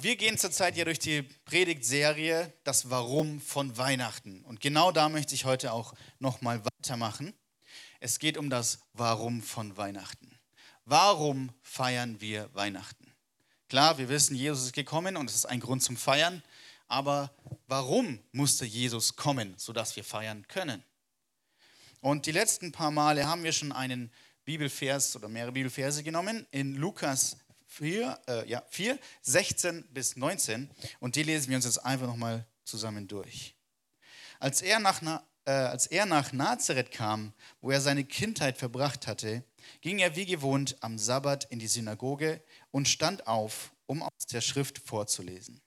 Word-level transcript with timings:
Wir 0.00 0.14
gehen 0.14 0.38
zurzeit 0.38 0.76
ja 0.76 0.84
durch 0.84 1.00
die 1.00 1.22
Predigtserie 1.44 2.52
Das 2.62 2.88
Warum 2.88 3.40
von 3.40 3.76
Weihnachten. 3.76 4.44
Und 4.44 4.60
genau 4.60 4.92
da 4.92 5.08
möchte 5.08 5.34
ich 5.34 5.44
heute 5.44 5.72
auch 5.72 5.92
nochmal 6.20 6.62
weitermachen. 6.64 7.34
Es 7.98 8.20
geht 8.20 8.38
um 8.38 8.48
das 8.48 8.78
Warum 8.92 9.42
von 9.42 9.76
Weihnachten. 9.76 10.38
Warum 10.84 11.50
feiern 11.62 12.20
wir 12.20 12.48
Weihnachten? 12.54 13.12
Klar, 13.68 13.98
wir 13.98 14.08
wissen, 14.08 14.36
Jesus 14.36 14.66
ist 14.66 14.72
gekommen 14.72 15.16
und 15.16 15.28
es 15.28 15.34
ist 15.34 15.46
ein 15.46 15.58
Grund 15.58 15.82
zum 15.82 15.96
Feiern. 15.96 16.44
Aber 16.86 17.32
warum 17.66 18.20
musste 18.30 18.64
Jesus 18.64 19.16
kommen, 19.16 19.54
sodass 19.56 19.96
wir 19.96 20.04
feiern 20.04 20.46
können? 20.46 20.84
Und 22.00 22.26
die 22.26 22.32
letzten 22.32 22.70
paar 22.70 22.92
Male 22.92 23.26
haben 23.26 23.42
wir 23.42 23.52
schon 23.52 23.72
einen 23.72 24.12
Bibelvers 24.44 25.16
oder 25.16 25.28
mehrere 25.28 25.50
Bibelverse 25.50 26.04
genommen. 26.04 26.46
In 26.52 26.76
Lukas 26.76 27.36
4, 27.68 28.18
äh, 28.26 28.48
ja, 28.48 28.62
4, 28.70 28.98
16 29.22 29.84
bis 29.90 30.16
19. 30.16 30.70
Und 31.00 31.16
die 31.16 31.22
lesen 31.22 31.50
wir 31.50 31.56
uns 31.56 31.66
jetzt 31.66 31.84
einfach 31.84 32.06
nochmal 32.06 32.46
zusammen 32.64 33.06
durch. 33.06 33.54
Als 34.40 34.62
er, 34.62 34.80
nach, 34.80 35.02
äh, 35.44 35.50
als 35.50 35.86
er 35.86 36.06
nach 36.06 36.32
Nazareth 36.32 36.90
kam, 36.90 37.32
wo 37.60 37.70
er 37.70 37.80
seine 37.80 38.04
Kindheit 38.04 38.56
verbracht 38.56 39.06
hatte, 39.06 39.44
ging 39.80 39.98
er 39.98 40.16
wie 40.16 40.26
gewohnt 40.26 40.76
am 40.80 40.98
Sabbat 40.98 41.44
in 41.50 41.58
die 41.58 41.68
Synagoge 41.68 42.42
und 42.70 42.88
stand 42.88 43.26
auf, 43.26 43.72
um 43.86 44.02
aus 44.02 44.26
der 44.32 44.40
Schrift 44.40 44.78
vorzulesen. 44.78 45.60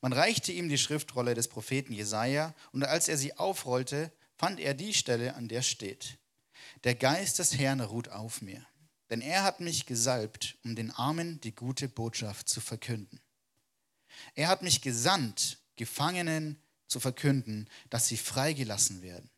Man 0.00 0.12
reichte 0.12 0.50
ihm 0.50 0.68
die 0.68 0.78
Schriftrolle 0.78 1.34
des 1.34 1.46
Propheten 1.48 1.92
Jesaja, 1.92 2.54
und 2.72 2.82
als 2.82 3.08
er 3.08 3.16
sie 3.16 3.36
aufrollte, 3.36 4.10
fand 4.36 4.58
er 4.58 4.74
die 4.74 4.94
Stelle, 4.94 5.34
an 5.34 5.46
der 5.46 5.62
steht: 5.62 6.18
Der 6.82 6.96
Geist 6.96 7.38
des 7.38 7.56
Herrn 7.56 7.80
ruht 7.80 8.08
auf 8.08 8.42
mir 8.42 8.66
denn 9.12 9.20
er 9.20 9.42
hat 9.42 9.60
mich 9.60 9.84
gesalbt, 9.84 10.56
um 10.64 10.74
den 10.74 10.90
Armen 10.90 11.38
die 11.42 11.54
gute 11.54 11.86
Botschaft 11.86 12.48
zu 12.48 12.62
verkünden. 12.62 13.20
Er 14.34 14.48
hat 14.48 14.62
mich 14.62 14.80
gesandt, 14.80 15.58
Gefangenen 15.76 16.58
zu 16.88 16.98
verkünden, 16.98 17.68
dass 17.90 18.08
sie 18.08 18.16
freigelassen 18.16 19.02
werden. 19.02 19.28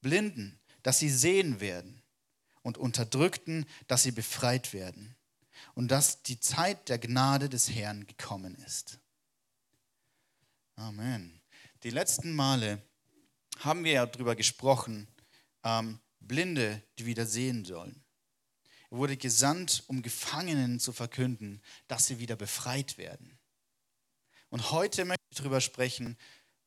Blinden, 0.00 0.58
dass 0.82 0.98
sie 0.98 1.10
sehen 1.10 1.60
werden. 1.60 2.02
Und 2.62 2.78
Unterdrückten, 2.78 3.66
dass 3.86 4.04
sie 4.04 4.12
befreit 4.12 4.72
werden. 4.72 5.14
Und 5.74 5.88
dass 5.88 6.22
die 6.22 6.40
Zeit 6.40 6.88
der 6.88 6.98
Gnade 6.98 7.50
des 7.50 7.68
Herrn 7.68 8.06
gekommen 8.06 8.54
ist. 8.66 8.98
Amen. 10.76 11.42
Die 11.82 11.90
letzten 11.90 12.34
Male 12.34 12.80
haben 13.58 13.84
wir 13.84 13.92
ja 13.92 14.06
darüber 14.06 14.34
gesprochen, 14.36 15.06
ähm, 15.64 16.00
Blinde, 16.18 16.82
die 16.98 17.04
wieder 17.04 17.26
sehen 17.26 17.66
sollen. 17.66 18.02
Er 18.90 18.98
wurde 18.98 19.16
gesandt, 19.16 19.84
um 19.86 20.02
Gefangenen 20.02 20.80
zu 20.80 20.92
verkünden, 20.92 21.62
dass 21.88 22.06
sie 22.06 22.18
wieder 22.18 22.36
befreit 22.36 22.98
werden. 22.98 23.38
Und 24.50 24.70
heute 24.70 25.04
möchte 25.04 25.24
ich 25.30 25.38
darüber 25.38 25.60
sprechen, 25.60 26.16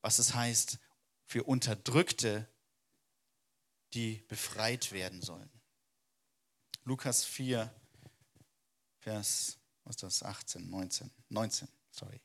was 0.02 0.20
es 0.20 0.34
heißt 0.34 0.80
für 1.26 1.44
Unterdrückte, 1.44 2.48
die 3.94 4.24
befreit 4.28 4.92
werden 4.92 5.22
sollen. 5.22 5.50
Lukas 6.84 7.26
4, 7.26 7.74
Vers, 9.00 9.58
was 9.84 9.96
ist 9.96 10.04
das, 10.04 10.24
18, 10.24 10.70
19, 10.70 11.12
19, 11.30 11.68
sorry. 11.92 12.22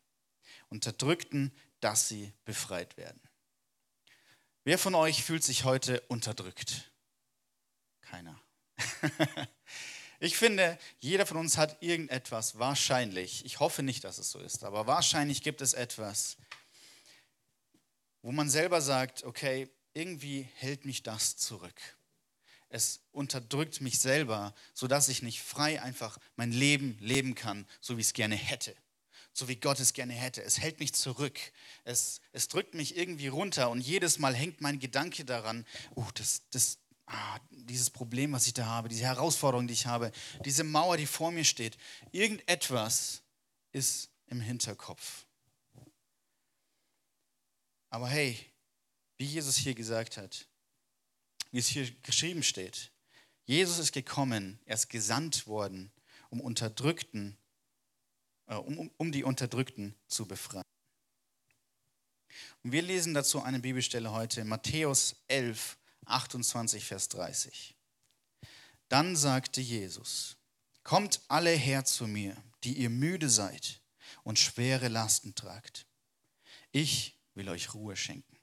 Unterdrückten, 0.68 1.52
dass 1.80 2.08
sie 2.08 2.32
befreit 2.44 2.96
werden. 2.96 3.20
Wer 4.64 4.78
von 4.78 4.94
euch 4.94 5.22
fühlt 5.22 5.44
sich 5.44 5.64
heute 5.64 6.00
unterdrückt? 6.08 6.90
Keiner. 8.00 8.40
Ich 10.18 10.36
finde, 10.36 10.78
jeder 10.98 11.26
von 11.26 11.36
uns 11.36 11.58
hat 11.58 11.82
irgendetwas, 11.82 12.58
wahrscheinlich, 12.58 13.44
ich 13.44 13.60
hoffe 13.60 13.82
nicht, 13.82 14.02
dass 14.04 14.16
es 14.18 14.30
so 14.30 14.38
ist, 14.38 14.64
aber 14.64 14.86
wahrscheinlich 14.86 15.42
gibt 15.42 15.60
es 15.60 15.74
etwas, 15.74 16.38
wo 18.22 18.32
man 18.32 18.48
selber 18.48 18.80
sagt, 18.80 19.24
okay, 19.24 19.68
irgendwie 19.92 20.48
hält 20.56 20.84
mich 20.86 21.02
das 21.02 21.36
zurück. 21.36 21.80
Es 22.68 23.00
unterdrückt 23.12 23.80
mich 23.80 23.98
selber, 23.98 24.54
sodass 24.74 25.08
ich 25.08 25.22
nicht 25.22 25.42
frei 25.42 25.80
einfach 25.82 26.18
mein 26.34 26.50
Leben 26.50 26.96
leben 27.00 27.34
kann, 27.34 27.66
so 27.80 27.96
wie 27.96 28.00
ich 28.00 28.08
es 28.08 28.12
gerne 28.12 28.36
hätte, 28.36 28.74
so 29.32 29.48
wie 29.48 29.56
Gott 29.56 29.80
es 29.80 29.92
gerne 29.92 30.14
hätte. 30.14 30.42
Es 30.42 30.58
hält 30.58 30.80
mich 30.80 30.94
zurück, 30.94 31.38
es, 31.84 32.20
es 32.32 32.48
drückt 32.48 32.74
mich 32.74 32.96
irgendwie 32.96 33.28
runter 33.28 33.70
und 33.70 33.80
jedes 33.80 34.18
Mal 34.18 34.34
hängt 34.34 34.62
mein 34.62 34.80
Gedanke 34.80 35.24
daran, 35.24 35.66
oh, 35.94 36.06
das, 36.14 36.42
das, 36.50 36.78
ah, 37.06 37.38
dieses 37.50 37.90
Problem, 37.90 38.32
was 38.32 38.46
ich 38.46 38.54
da 38.54 38.66
habe, 38.66 38.88
diese 38.88 39.04
Herausforderung, 39.04 39.66
die 39.66 39.74
ich 39.74 39.86
habe, 39.86 40.12
diese 40.44 40.64
Mauer, 40.64 40.96
die 40.96 41.06
vor 41.06 41.30
mir 41.30 41.44
steht, 41.44 41.76
irgendetwas 42.12 43.22
ist 43.72 44.10
im 44.26 44.40
Hinterkopf. 44.40 45.24
Aber 47.90 48.08
hey, 48.08 48.38
wie 49.18 49.24
Jesus 49.24 49.56
hier 49.56 49.74
gesagt 49.74 50.16
hat, 50.16 50.46
wie 51.50 51.58
es 51.58 51.68
hier 51.68 51.90
geschrieben 52.02 52.42
steht, 52.42 52.90
Jesus 53.46 53.78
ist 53.78 53.92
gekommen, 53.92 54.58
er 54.66 54.74
ist 54.74 54.88
gesandt 54.88 55.46
worden, 55.46 55.92
um 56.30 56.40
Unterdrückten, 56.40 57.36
äh, 58.46 58.56
um, 58.56 58.90
um 58.96 59.12
die 59.12 59.22
Unterdrückten 59.22 59.94
zu 60.08 60.26
befreien. 60.26 60.64
Und 62.62 62.72
wir 62.72 62.82
lesen 62.82 63.14
dazu 63.14 63.40
eine 63.42 63.60
Bibelstelle 63.60 64.10
heute, 64.10 64.44
Matthäus 64.44 65.16
11, 65.28 65.78
28, 66.06 66.84
Vers 66.84 67.08
30. 67.08 67.76
Dann 68.88 69.16
sagte 69.16 69.60
Jesus, 69.60 70.36
Kommt 70.82 71.20
alle 71.26 71.50
her 71.50 71.84
zu 71.84 72.06
mir, 72.06 72.36
die 72.62 72.74
ihr 72.74 72.90
müde 72.90 73.28
seid 73.28 73.80
und 74.22 74.38
schwere 74.38 74.86
Lasten 74.86 75.34
tragt. 75.34 75.84
Ich 76.70 77.18
will 77.34 77.48
euch 77.48 77.74
Ruhe 77.74 77.96
schenken. 77.96 78.38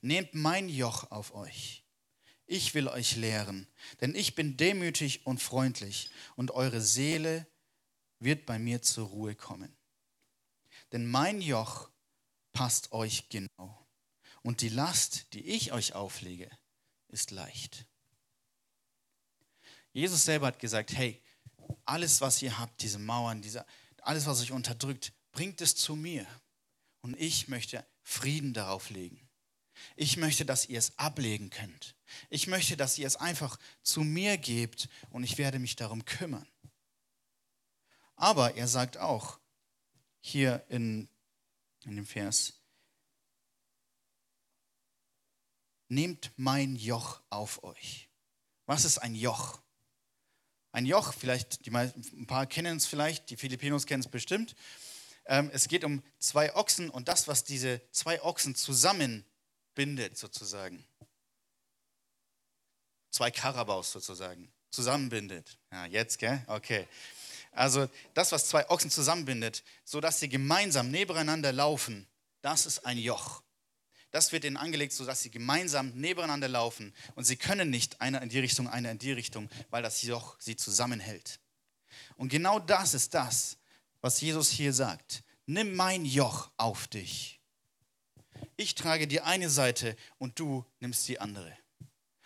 Nehmt 0.00 0.32
mein 0.32 0.70
Joch 0.70 1.10
auf 1.10 1.34
euch. 1.34 1.84
Ich 2.46 2.72
will 2.72 2.88
euch 2.88 3.16
lehren, 3.16 3.68
denn 4.00 4.14
ich 4.14 4.34
bin 4.34 4.56
demütig 4.56 5.26
und 5.26 5.42
freundlich 5.42 6.08
und 6.36 6.52
eure 6.52 6.80
Seele 6.80 7.46
wird 8.18 8.46
bei 8.46 8.58
mir 8.58 8.80
zur 8.80 9.08
Ruhe 9.08 9.34
kommen. 9.34 9.76
Denn 10.92 11.06
mein 11.06 11.42
Joch 11.42 11.90
passt 12.52 12.92
euch 12.92 13.28
genau 13.28 13.87
und 14.42 14.60
die 14.60 14.68
Last, 14.68 15.32
die 15.32 15.44
ich 15.44 15.72
euch 15.72 15.94
auflege, 15.94 16.50
ist 17.08 17.30
leicht. 17.30 17.86
Jesus 19.92 20.24
selber 20.24 20.48
hat 20.48 20.58
gesagt, 20.58 20.92
hey, 20.92 21.20
alles, 21.84 22.20
was 22.20 22.40
ihr 22.42 22.58
habt, 22.58 22.82
diese 22.82 22.98
Mauern, 22.98 23.42
diese, 23.42 23.64
alles, 24.02 24.26
was 24.26 24.40
euch 24.40 24.52
unterdrückt, 24.52 25.12
bringt 25.32 25.60
es 25.60 25.74
zu 25.74 25.96
mir. 25.96 26.26
Und 27.00 27.18
ich 27.18 27.48
möchte 27.48 27.86
Frieden 28.02 28.54
darauf 28.54 28.90
legen. 28.90 29.28
Ich 29.96 30.16
möchte, 30.16 30.44
dass 30.44 30.66
ihr 30.66 30.78
es 30.78 30.98
ablegen 30.98 31.50
könnt. 31.50 31.94
Ich 32.30 32.46
möchte, 32.46 32.76
dass 32.76 32.98
ihr 32.98 33.06
es 33.06 33.16
einfach 33.16 33.58
zu 33.82 34.00
mir 34.02 34.36
gebt 34.38 34.88
und 35.10 35.24
ich 35.24 35.38
werde 35.38 35.58
mich 35.58 35.76
darum 35.76 36.04
kümmern. 36.04 36.46
Aber 38.16 38.56
er 38.56 38.66
sagt 38.66 38.96
auch 38.96 39.38
hier 40.20 40.64
in, 40.68 41.08
in 41.84 41.96
dem 41.96 42.06
Vers, 42.06 42.57
nehmt 45.88 46.32
mein 46.36 46.76
Joch 46.76 47.20
auf 47.30 47.62
euch. 47.64 48.08
Was 48.66 48.84
ist 48.84 48.98
ein 48.98 49.14
Joch? 49.14 49.60
Ein 50.72 50.86
Joch, 50.86 51.14
vielleicht, 51.14 51.64
die 51.64 51.70
meisten, 51.70 52.02
ein 52.12 52.26
paar 52.26 52.46
kennen 52.46 52.76
es 52.76 52.86
vielleicht, 52.86 53.30
die 53.30 53.36
Filipinos 53.36 53.86
kennen 53.86 54.02
es 54.02 54.08
bestimmt. 54.08 54.54
Ähm, 55.24 55.50
es 55.52 55.68
geht 55.68 55.84
um 55.84 56.02
zwei 56.18 56.54
Ochsen 56.54 56.90
und 56.90 57.08
das, 57.08 57.28
was 57.28 57.44
diese 57.44 57.80
zwei 57.90 58.22
Ochsen 58.22 58.54
zusammenbindet, 58.54 60.16
sozusagen. 60.16 60.84
Zwei 63.10 63.30
Karabaus 63.30 63.90
sozusagen, 63.90 64.52
zusammenbindet. 64.70 65.58
Ja, 65.72 65.86
jetzt, 65.86 66.18
gell? 66.18 66.42
Okay. 66.46 66.86
Also 67.52 67.88
das, 68.14 68.32
was 68.32 68.48
zwei 68.48 68.68
Ochsen 68.68 68.90
zusammenbindet, 68.90 69.64
sodass 69.84 70.20
sie 70.20 70.28
gemeinsam 70.28 70.90
nebeneinander 70.90 71.52
laufen, 71.52 72.06
das 72.42 72.66
ist 72.66 72.84
ein 72.86 72.98
Joch. 72.98 73.42
Das 74.10 74.32
wird 74.32 74.44
ihnen 74.44 74.56
angelegt, 74.56 74.92
sodass 74.92 75.22
sie 75.22 75.30
gemeinsam 75.30 75.90
nebeneinander 75.90 76.48
laufen. 76.48 76.94
Und 77.14 77.24
sie 77.24 77.36
können 77.36 77.70
nicht 77.70 78.00
einer 78.00 78.22
in 78.22 78.28
die 78.28 78.38
Richtung, 78.38 78.68
einer 78.68 78.90
in 78.90 78.98
die 78.98 79.12
Richtung, 79.12 79.50
weil 79.70 79.82
das 79.82 80.02
Joch 80.02 80.36
sie 80.40 80.56
zusammenhält. 80.56 81.40
Und 82.16 82.30
genau 82.30 82.58
das 82.58 82.94
ist 82.94 83.14
das, 83.14 83.58
was 84.00 84.20
Jesus 84.20 84.50
hier 84.50 84.72
sagt. 84.72 85.22
Nimm 85.46 85.74
mein 85.74 86.04
Joch 86.04 86.50
auf 86.56 86.88
dich. 86.88 87.40
Ich 88.56 88.74
trage 88.74 89.06
die 89.06 89.20
eine 89.20 89.50
Seite 89.50 89.96
und 90.18 90.38
du 90.38 90.64
nimmst 90.80 91.06
die 91.08 91.20
andere. 91.20 91.56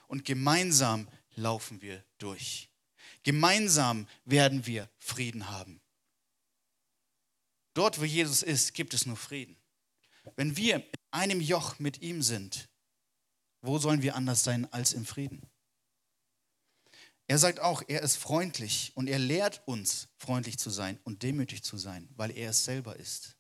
Und 0.07 0.25
gemeinsam 0.25 1.09
laufen 1.35 1.81
wir 1.83 2.05
durch. 2.19 2.69
Gemeinsam 3.23 4.09
werden 4.25 4.67
wir 4.67 4.89
Frieden 4.99 5.51
haben. 5.51 5.81
Dort, 7.75 8.01
wo 8.01 8.05
Jesus 8.05 8.43
ist, 8.43 8.75
gibt 8.75 8.95
es 8.95 9.07
nur 9.07 9.17
Frieden. 9.17 9.57
Wenn 10.37 10.57
wir 10.57 10.85
einem 11.13 11.41
Joch 11.41 11.79
mit 11.79 12.03
ihm 12.03 12.23
sind, 12.23 12.69
wo 13.61 13.79
sollen 13.79 14.03
wir 14.03 14.17
anders 14.17 14.43
sein 14.43 14.71
als 14.73 14.93
im 14.93 15.07
Frieden? 15.07 15.49
Er 17.29 17.39
sagt 17.39 17.61
auch, 17.61 17.83
er 17.87 18.03
ist 18.03 18.17
freundlich 18.17 18.93
und 18.95 19.09
er 19.09 19.19
lehrt 19.19 19.63
uns, 19.67 20.09
freundlich 20.19 20.59
zu 20.59 20.71
sein 20.71 20.99
und 21.05 21.23
demütig 21.23 21.63
zu 21.63 21.79
sein, 21.79 22.09
weil 22.17 22.37
er 22.37 22.51
es 22.51 22.65
selber 22.65 22.97
ist. 22.97 23.37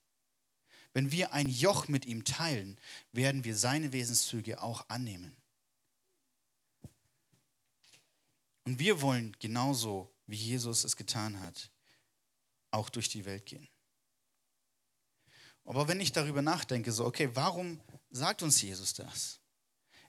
Wenn 0.94 1.10
wir 1.10 1.32
ein 1.32 1.48
Joch 1.48 1.88
mit 1.88 2.06
ihm 2.06 2.24
teilen, 2.24 2.78
werden 3.12 3.44
wir 3.44 3.56
seine 3.56 3.92
Wesenszüge 3.92 4.62
auch 4.62 4.88
annehmen. 4.88 5.36
Und 8.64 8.78
wir 8.78 9.00
wollen 9.00 9.36
genauso, 9.40 10.14
wie 10.26 10.36
Jesus 10.36 10.84
es 10.84 10.96
getan 10.96 11.40
hat, 11.40 11.70
auch 12.70 12.88
durch 12.88 13.08
die 13.08 13.24
Welt 13.24 13.46
gehen. 13.46 13.68
Aber 15.64 15.88
wenn 15.88 16.00
ich 16.00 16.12
darüber 16.12 16.42
nachdenke, 16.42 16.92
so, 16.92 17.04
okay, 17.04 17.30
warum 17.34 17.80
sagt 18.10 18.42
uns 18.42 18.60
Jesus 18.60 18.94
das? 18.94 19.40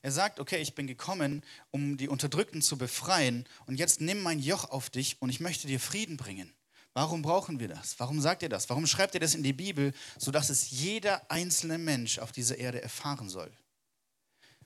Er 0.01 0.11
sagt, 0.11 0.39
okay, 0.39 0.61
ich 0.61 0.75
bin 0.75 0.87
gekommen, 0.87 1.43
um 1.71 1.95
die 1.95 2.09
Unterdrückten 2.09 2.61
zu 2.61 2.77
befreien 2.77 3.47
und 3.67 3.77
jetzt 3.77 4.01
nimm 4.01 4.21
mein 4.21 4.39
Joch 4.39 4.69
auf 4.69 4.89
dich 4.89 5.21
und 5.21 5.29
ich 5.29 5.39
möchte 5.39 5.67
dir 5.67 5.79
Frieden 5.79 6.17
bringen. 6.17 6.53
Warum 6.93 7.21
brauchen 7.21 7.59
wir 7.59 7.69
das? 7.69 7.99
Warum 7.99 8.19
sagt 8.19 8.43
er 8.43 8.49
das? 8.49 8.69
Warum 8.69 8.85
schreibt 8.85 9.15
er 9.15 9.21
das 9.21 9.33
in 9.33 9.43
die 9.43 9.53
Bibel, 9.53 9.93
sodass 10.17 10.49
es 10.49 10.69
jeder 10.69 11.31
einzelne 11.31 11.77
Mensch 11.77 12.19
auf 12.19 12.31
dieser 12.31 12.57
Erde 12.57 12.81
erfahren 12.81 13.29
soll? 13.29 13.51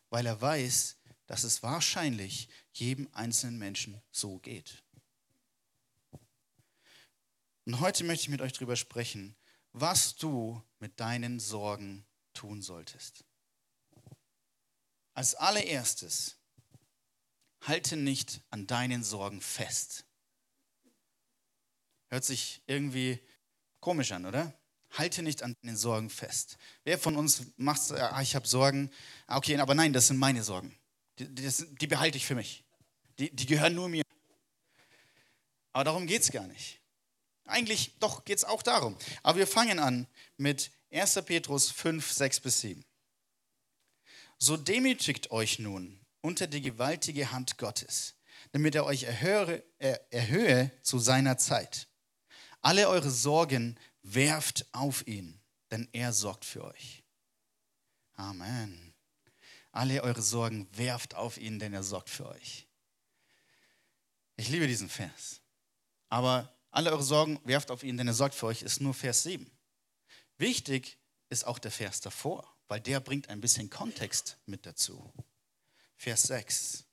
Weil 0.10 0.26
er 0.26 0.42
weiß, 0.42 0.98
dass 1.28 1.44
es 1.44 1.62
wahrscheinlich 1.62 2.50
jedem 2.74 3.08
einzelnen 3.14 3.58
Menschen 3.58 4.02
so 4.12 4.40
geht. 4.40 4.84
Und 7.66 7.80
heute 7.80 8.04
möchte 8.06 8.24
ich 8.24 8.30
mit 8.30 8.42
euch 8.42 8.54
darüber 8.54 8.76
sprechen, 8.76 9.36
was 9.74 10.16
du 10.16 10.62
mit 10.80 11.00
deinen 11.00 11.40
Sorgen 11.40 12.06
tun 12.34 12.62
solltest. 12.62 13.24
Als 15.14 15.36
allererstes, 15.36 16.38
halte 17.62 17.98
nicht 17.98 18.42
an 18.50 18.68
deinen 18.68 19.04
Sorgen 19.04 19.42
fest. 19.42 20.06
Hört 22.10 22.24
sich 22.24 22.62
irgendwie 22.68 23.20
komisch 23.80 24.12
an, 24.12 24.26
oder? 24.26 24.54
Halte 24.92 25.22
nicht 25.22 25.44
an 25.44 25.56
deinen 25.62 25.76
Sorgen 25.76 26.10
fest. 26.10 26.58
Wer 26.84 26.98
von 26.98 27.18
uns 27.18 27.44
macht, 27.58 27.92
ah, 27.92 28.22
ich 28.22 28.36
habe 28.36 28.48
Sorgen, 28.48 28.90
ah, 29.26 29.38
okay, 29.38 29.58
aber 29.58 29.76
nein, 29.76 29.92
das 29.92 30.08
sind 30.08 30.18
meine 30.18 30.44
Sorgen. 30.44 30.78
Die, 31.20 31.28
die, 31.34 31.52
die 31.76 31.88
behalte 31.88 32.18
ich 32.18 32.26
für 32.26 32.36
mich. 32.36 32.64
Die, 33.20 33.36
die 33.36 33.46
gehören 33.46 33.76
nur 33.76 33.90
mir. 33.90 34.04
Aber 35.74 35.84
darum 35.84 36.08
geht 36.08 36.22
es 36.22 36.32
gar 36.32 36.48
nicht. 36.48 36.80
Eigentlich, 37.48 37.98
doch, 38.00 38.26
geht 38.26 38.38
es 38.38 38.44
auch 38.44 38.62
darum. 38.62 38.98
Aber 39.24 39.38
wir 39.38 39.48
fangen 39.48 39.80
an 39.80 40.08
mit 40.38 40.72
1. 40.92 41.22
Petrus 41.26 41.72
5, 41.72 42.12
6 42.12 42.40
bis 42.42 42.62
7. 42.62 42.86
So 44.38 44.56
demütigt 44.56 45.32
euch 45.32 45.60
nun 45.60 46.00
unter 46.22 46.48
die 46.48 46.62
gewaltige 46.62 47.32
Hand 47.32 47.58
Gottes, 47.58 48.16
damit 48.52 48.76
er 48.76 48.86
euch 48.86 49.04
erhöhe, 49.04 49.64
er, 49.80 50.14
erhöhe 50.14 50.72
zu 50.84 51.00
seiner 51.00 51.38
Zeit. 51.38 51.88
Alle 52.62 52.90
eure 52.90 53.10
Sorgen 53.10 53.80
werft 54.04 54.66
auf 54.74 55.06
ihn, 55.08 55.40
denn 55.72 55.88
er 55.92 56.14
sorgt 56.14 56.46
für 56.46 56.64
euch. 56.64 57.04
Amen. 58.14 58.94
Alle 59.72 60.02
eure 60.04 60.22
Sorgen 60.22 60.68
werft 60.76 61.16
auf 61.16 61.38
ihn, 61.38 61.60
denn 61.60 61.74
er 61.74 61.84
sorgt 61.84 62.10
für 62.10 62.28
euch. 62.28 62.68
Ich 64.36 64.50
liebe 64.50 64.68
diesen 64.68 64.90
Vers. 64.90 65.42
Aber 66.10 66.57
alle 66.78 66.92
eure 66.92 67.04
Sorgen 67.04 67.40
werft 67.44 67.72
auf 67.72 67.82
ihn, 67.82 67.98
denn 67.98 68.08
er 68.08 68.14
sorgt 68.14 68.36
für 68.36 68.46
euch, 68.46 68.62
ist 68.62 68.82
nur 68.82 68.94
Vers 68.94 69.24
7. 69.24 69.50
Wichtig 70.38 71.00
ist 71.28 71.48
auch 71.48 71.58
der 71.58 71.72
Vers 71.72 72.02
davor, 72.02 72.48
weil 72.68 72.80
der 72.80 73.00
bringt 73.00 73.30
ein 73.30 73.42
bisschen 73.42 73.72
Kontext 73.72 74.38
mit 74.46 74.68
dazu. 74.68 75.12
Vers 75.96 76.22
6. 76.24 76.86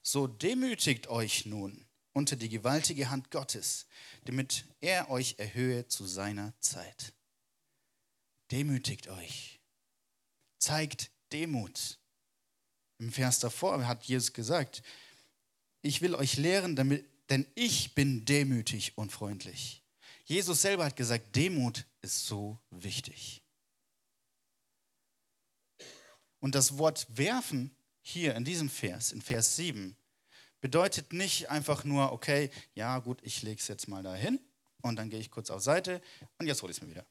So 0.00 0.28
demütigt 0.28 1.08
euch 1.08 1.44
nun 1.44 1.84
unter 2.12 2.36
die 2.36 2.48
gewaltige 2.48 3.10
Hand 3.10 3.32
Gottes, 3.32 3.86
damit 4.26 4.64
er 4.80 5.10
euch 5.10 5.34
erhöhe 5.38 5.88
zu 5.88 6.06
seiner 6.06 6.54
Zeit. 6.60 7.12
Demütigt 8.52 9.08
euch. 9.08 9.60
Zeigt 10.58 11.10
Demut. 11.32 11.98
Im 12.98 13.10
Vers 13.10 13.40
davor 13.40 13.88
hat 13.88 14.04
Jesus 14.04 14.32
gesagt, 14.32 14.84
ich 15.80 16.00
will 16.00 16.14
euch 16.14 16.36
lehren, 16.36 16.76
damit, 16.76 17.04
denn 17.30 17.46
ich 17.54 17.94
bin 17.94 18.24
demütig 18.24 18.96
und 18.96 19.12
freundlich. 19.12 19.82
Jesus 20.24 20.62
selber 20.62 20.84
hat 20.84 20.96
gesagt, 20.96 21.34
Demut 21.36 21.86
ist 22.00 22.26
so 22.26 22.58
wichtig. 22.70 23.42
Und 26.40 26.54
das 26.54 26.78
Wort 26.78 27.06
werfen 27.08 27.74
hier 28.00 28.34
in 28.34 28.44
diesem 28.44 28.68
Vers, 28.68 29.12
in 29.12 29.22
Vers 29.22 29.56
7, 29.56 29.96
bedeutet 30.60 31.12
nicht 31.12 31.50
einfach 31.50 31.84
nur, 31.84 32.12
okay, 32.12 32.50
ja 32.74 32.98
gut, 32.98 33.20
ich 33.22 33.42
lege 33.42 33.60
es 33.60 33.68
jetzt 33.68 33.88
mal 33.88 34.02
dahin 34.02 34.40
und 34.80 34.96
dann 34.96 35.10
gehe 35.10 35.20
ich 35.20 35.30
kurz 35.30 35.50
auf 35.50 35.62
Seite 35.62 36.00
und 36.38 36.46
jetzt 36.46 36.62
hole 36.62 36.70
ich 36.70 36.78
es 36.78 36.82
mir 36.82 36.90
wieder. 36.90 37.06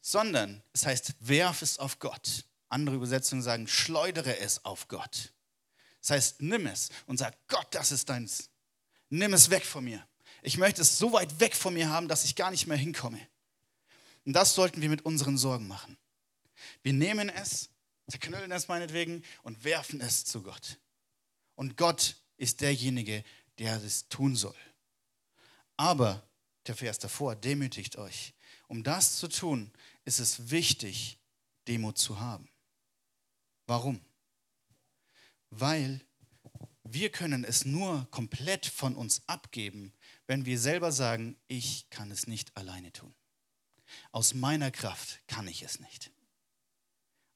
Sondern 0.00 0.62
es 0.72 0.86
heißt, 0.86 1.14
werf 1.20 1.62
es 1.62 1.78
auf 1.78 1.98
Gott. 1.98 2.44
Andere 2.68 2.96
Übersetzungen 2.96 3.42
sagen, 3.42 3.68
schleudere 3.68 4.38
es 4.38 4.64
auf 4.64 4.88
Gott. 4.88 5.32
Das 6.00 6.10
heißt, 6.10 6.42
nimm 6.42 6.66
es 6.66 6.90
und 7.06 7.18
sag, 7.18 7.36
Gott, 7.48 7.66
das 7.72 7.92
ist 7.92 8.08
deins. 8.08 8.50
Nimm 9.08 9.32
es 9.32 9.50
weg 9.50 9.64
von 9.64 9.84
mir. 9.84 10.06
Ich 10.42 10.58
möchte 10.58 10.82
es 10.82 10.98
so 10.98 11.12
weit 11.12 11.40
weg 11.40 11.54
von 11.54 11.74
mir 11.74 11.90
haben, 11.90 12.08
dass 12.08 12.24
ich 12.24 12.36
gar 12.36 12.50
nicht 12.50 12.66
mehr 12.66 12.76
hinkomme. 12.76 13.20
Und 14.24 14.32
das 14.32 14.54
sollten 14.54 14.80
wir 14.80 14.88
mit 14.88 15.04
unseren 15.04 15.38
Sorgen 15.38 15.68
machen. 15.68 15.96
Wir 16.82 16.92
nehmen 16.92 17.28
es, 17.28 17.70
zerknüllen 18.08 18.50
es 18.52 18.68
meinetwegen 18.68 19.22
und 19.42 19.64
werfen 19.64 20.00
es 20.00 20.24
zu 20.24 20.42
Gott. 20.42 20.78
Und 21.54 21.76
Gott 21.76 22.16
ist 22.36 22.60
derjenige, 22.60 23.24
der 23.58 23.82
es 23.82 24.08
tun 24.08 24.36
soll. 24.36 24.56
Aber 25.76 26.26
der 26.66 26.74
Vers 26.74 26.98
davor, 26.98 27.36
demütigt 27.36 27.96
euch. 27.96 28.34
Um 28.68 28.82
das 28.82 29.16
zu 29.16 29.28
tun, 29.28 29.72
ist 30.04 30.18
es 30.18 30.50
wichtig, 30.50 31.18
Demut 31.68 31.98
zu 31.98 32.20
haben. 32.20 32.48
Warum? 33.66 34.00
Weil 35.50 36.00
wir 36.92 37.10
können 37.10 37.44
es 37.44 37.64
nur 37.64 38.06
komplett 38.10 38.66
von 38.66 38.94
uns 38.94 39.22
abgeben, 39.26 39.92
wenn 40.26 40.44
wir 40.44 40.58
selber 40.58 40.92
sagen, 40.92 41.36
ich 41.48 41.88
kann 41.90 42.10
es 42.10 42.26
nicht 42.26 42.56
alleine 42.56 42.92
tun. 42.92 43.14
Aus 44.12 44.34
meiner 44.34 44.70
Kraft 44.70 45.20
kann 45.26 45.48
ich 45.48 45.62
es 45.62 45.80
nicht. 45.80 46.10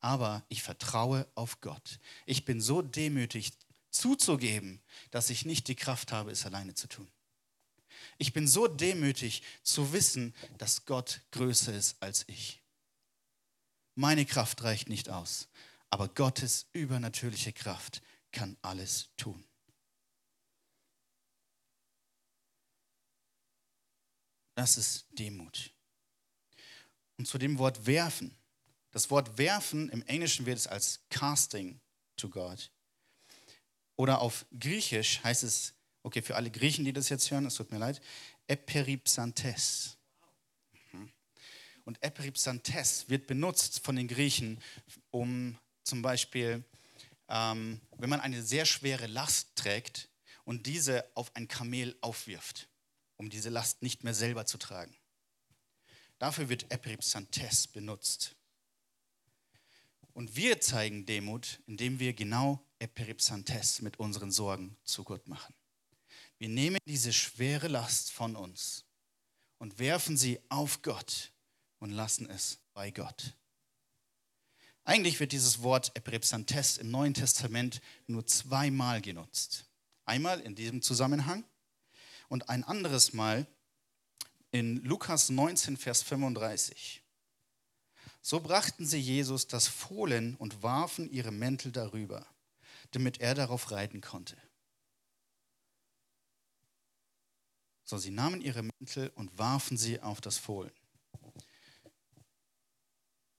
Aber 0.00 0.44
ich 0.48 0.62
vertraue 0.62 1.26
auf 1.34 1.60
Gott. 1.60 1.98
Ich 2.26 2.44
bin 2.44 2.60
so 2.60 2.82
demütig 2.82 3.52
zuzugeben, 3.90 4.80
dass 5.10 5.30
ich 5.30 5.44
nicht 5.44 5.68
die 5.68 5.74
Kraft 5.74 6.12
habe, 6.12 6.30
es 6.30 6.46
alleine 6.46 6.74
zu 6.74 6.88
tun. 6.88 7.10
Ich 8.18 8.32
bin 8.32 8.46
so 8.46 8.66
demütig 8.66 9.42
zu 9.62 9.92
wissen, 9.92 10.34
dass 10.58 10.84
Gott 10.86 11.20
größer 11.32 11.72
ist 11.74 12.02
als 12.02 12.24
ich. 12.28 12.62
Meine 13.94 14.24
Kraft 14.24 14.62
reicht 14.62 14.88
nicht 14.88 15.08
aus, 15.08 15.48
aber 15.90 16.08
Gottes 16.08 16.66
übernatürliche 16.72 17.52
Kraft 17.52 18.02
kann 18.32 18.56
alles 18.62 19.10
tun. 19.16 19.44
Das 24.60 24.76
ist 24.76 25.06
Demut. 25.12 25.72
Und 27.16 27.26
zu 27.26 27.38
dem 27.38 27.56
Wort 27.56 27.86
werfen. 27.86 28.36
Das 28.90 29.10
Wort 29.10 29.38
werfen 29.38 29.88
im 29.88 30.02
Englischen 30.02 30.44
wird 30.44 30.58
es 30.58 30.66
als 30.66 31.00
casting 31.08 31.80
to 32.18 32.28
God. 32.28 32.70
Oder 33.96 34.20
auf 34.20 34.44
Griechisch 34.58 35.24
heißt 35.24 35.44
es, 35.44 35.72
okay, 36.02 36.20
für 36.20 36.36
alle 36.36 36.50
Griechen, 36.50 36.84
die 36.84 36.92
das 36.92 37.08
jetzt 37.08 37.30
hören, 37.30 37.46
es 37.46 37.54
tut 37.54 37.72
mir 37.72 37.78
leid, 37.78 38.02
eperipsantes. 38.48 39.96
Mhm. 40.92 41.10
Und 41.86 42.02
eperipsantes 42.02 43.08
wird 43.08 43.26
benutzt 43.26 43.82
von 43.82 43.96
den 43.96 44.08
Griechen, 44.08 44.60
um 45.10 45.56
zum 45.84 46.02
Beispiel, 46.02 46.62
ähm, 47.30 47.80
wenn 47.96 48.10
man 48.10 48.20
eine 48.20 48.42
sehr 48.42 48.66
schwere 48.66 49.06
Last 49.06 49.56
trägt 49.56 50.10
und 50.44 50.66
diese 50.66 51.10
auf 51.14 51.34
ein 51.34 51.48
Kamel 51.48 51.96
aufwirft 52.02 52.69
um 53.20 53.28
diese 53.28 53.50
Last 53.50 53.82
nicht 53.82 54.02
mehr 54.02 54.14
selber 54.14 54.46
zu 54.46 54.56
tragen. 54.56 54.96
Dafür 56.18 56.48
wird 56.48 56.72
Eperipsantes 56.72 57.66
benutzt. 57.66 58.34
Und 60.14 60.36
wir 60.36 60.58
zeigen 60.62 61.04
Demut, 61.04 61.60
indem 61.66 61.98
wir 61.98 62.14
genau 62.14 62.64
Eperipsantes 62.78 63.82
mit 63.82 63.98
unseren 63.98 64.32
Sorgen 64.32 64.74
zu 64.84 65.04
Gott 65.04 65.28
machen. 65.28 65.54
Wir 66.38 66.48
nehmen 66.48 66.78
diese 66.86 67.12
schwere 67.12 67.68
Last 67.68 68.10
von 68.10 68.36
uns 68.36 68.86
und 69.58 69.78
werfen 69.78 70.16
sie 70.16 70.40
auf 70.48 70.80
Gott 70.80 71.30
und 71.78 71.90
lassen 71.90 72.26
es 72.30 72.58
bei 72.72 72.90
Gott. 72.90 73.34
Eigentlich 74.84 75.20
wird 75.20 75.32
dieses 75.32 75.60
Wort 75.60 75.94
Eperipsantes 75.94 76.78
im 76.78 76.90
Neuen 76.90 77.12
Testament 77.12 77.82
nur 78.06 78.26
zweimal 78.26 79.02
genutzt. 79.02 79.66
Einmal 80.06 80.40
in 80.40 80.54
diesem 80.54 80.80
Zusammenhang 80.80 81.44
und 82.30 82.48
ein 82.48 82.64
anderes 82.64 83.12
Mal 83.12 83.46
in 84.52 84.76
Lukas 84.84 85.28
19, 85.28 85.76
Vers 85.76 86.02
35. 86.02 87.02
So 88.22 88.40
brachten 88.40 88.86
sie 88.86 89.00
Jesus 89.00 89.48
das 89.48 89.66
Fohlen 89.66 90.36
und 90.36 90.62
warfen 90.62 91.10
ihre 91.10 91.32
Mäntel 91.32 91.72
darüber, 91.72 92.26
damit 92.92 93.20
er 93.20 93.34
darauf 93.34 93.72
reiten 93.72 94.00
konnte. 94.00 94.36
So, 97.84 97.98
sie 97.98 98.12
nahmen 98.12 98.40
ihre 98.40 98.62
Mäntel 98.62 99.10
und 99.16 99.36
warfen 99.36 99.76
sie 99.76 100.00
auf 100.00 100.20
das 100.20 100.38
Fohlen. 100.38 100.72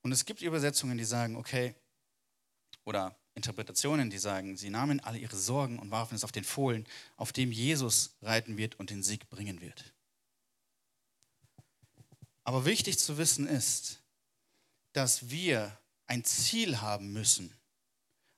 Und 0.02 0.12
es 0.12 0.26
gibt 0.26 0.42
Übersetzungen, 0.42 0.98
die 0.98 1.04
sagen, 1.04 1.36
okay, 1.36 1.74
oder 2.84 3.16
Interpretationen, 3.34 4.10
die 4.10 4.18
sagen, 4.18 4.56
sie 4.56 4.70
nahmen 4.70 5.00
alle 5.00 5.18
ihre 5.18 5.36
Sorgen 5.36 5.78
und 5.78 5.90
warfen 5.90 6.14
es 6.14 6.24
auf 6.24 6.32
den 6.32 6.44
Fohlen, 6.44 6.86
auf 7.16 7.32
dem 7.32 7.50
Jesus 7.50 8.16
reiten 8.20 8.56
wird 8.56 8.78
und 8.78 8.90
den 8.90 9.02
Sieg 9.02 9.30
bringen 9.30 9.60
wird. 9.60 9.92
Aber 12.44 12.64
wichtig 12.64 12.98
zu 12.98 13.18
wissen 13.18 13.46
ist, 13.46 14.00
dass 14.92 15.30
wir 15.30 15.78
ein 16.06 16.24
Ziel 16.24 16.80
haben 16.80 17.12
müssen, 17.12 17.54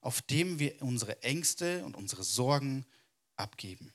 auf 0.00 0.22
dem 0.22 0.58
wir 0.58 0.80
unsere 0.82 1.22
Ängste 1.22 1.84
und 1.84 1.96
unsere 1.96 2.22
Sorgen 2.22 2.86
abgeben, 3.36 3.92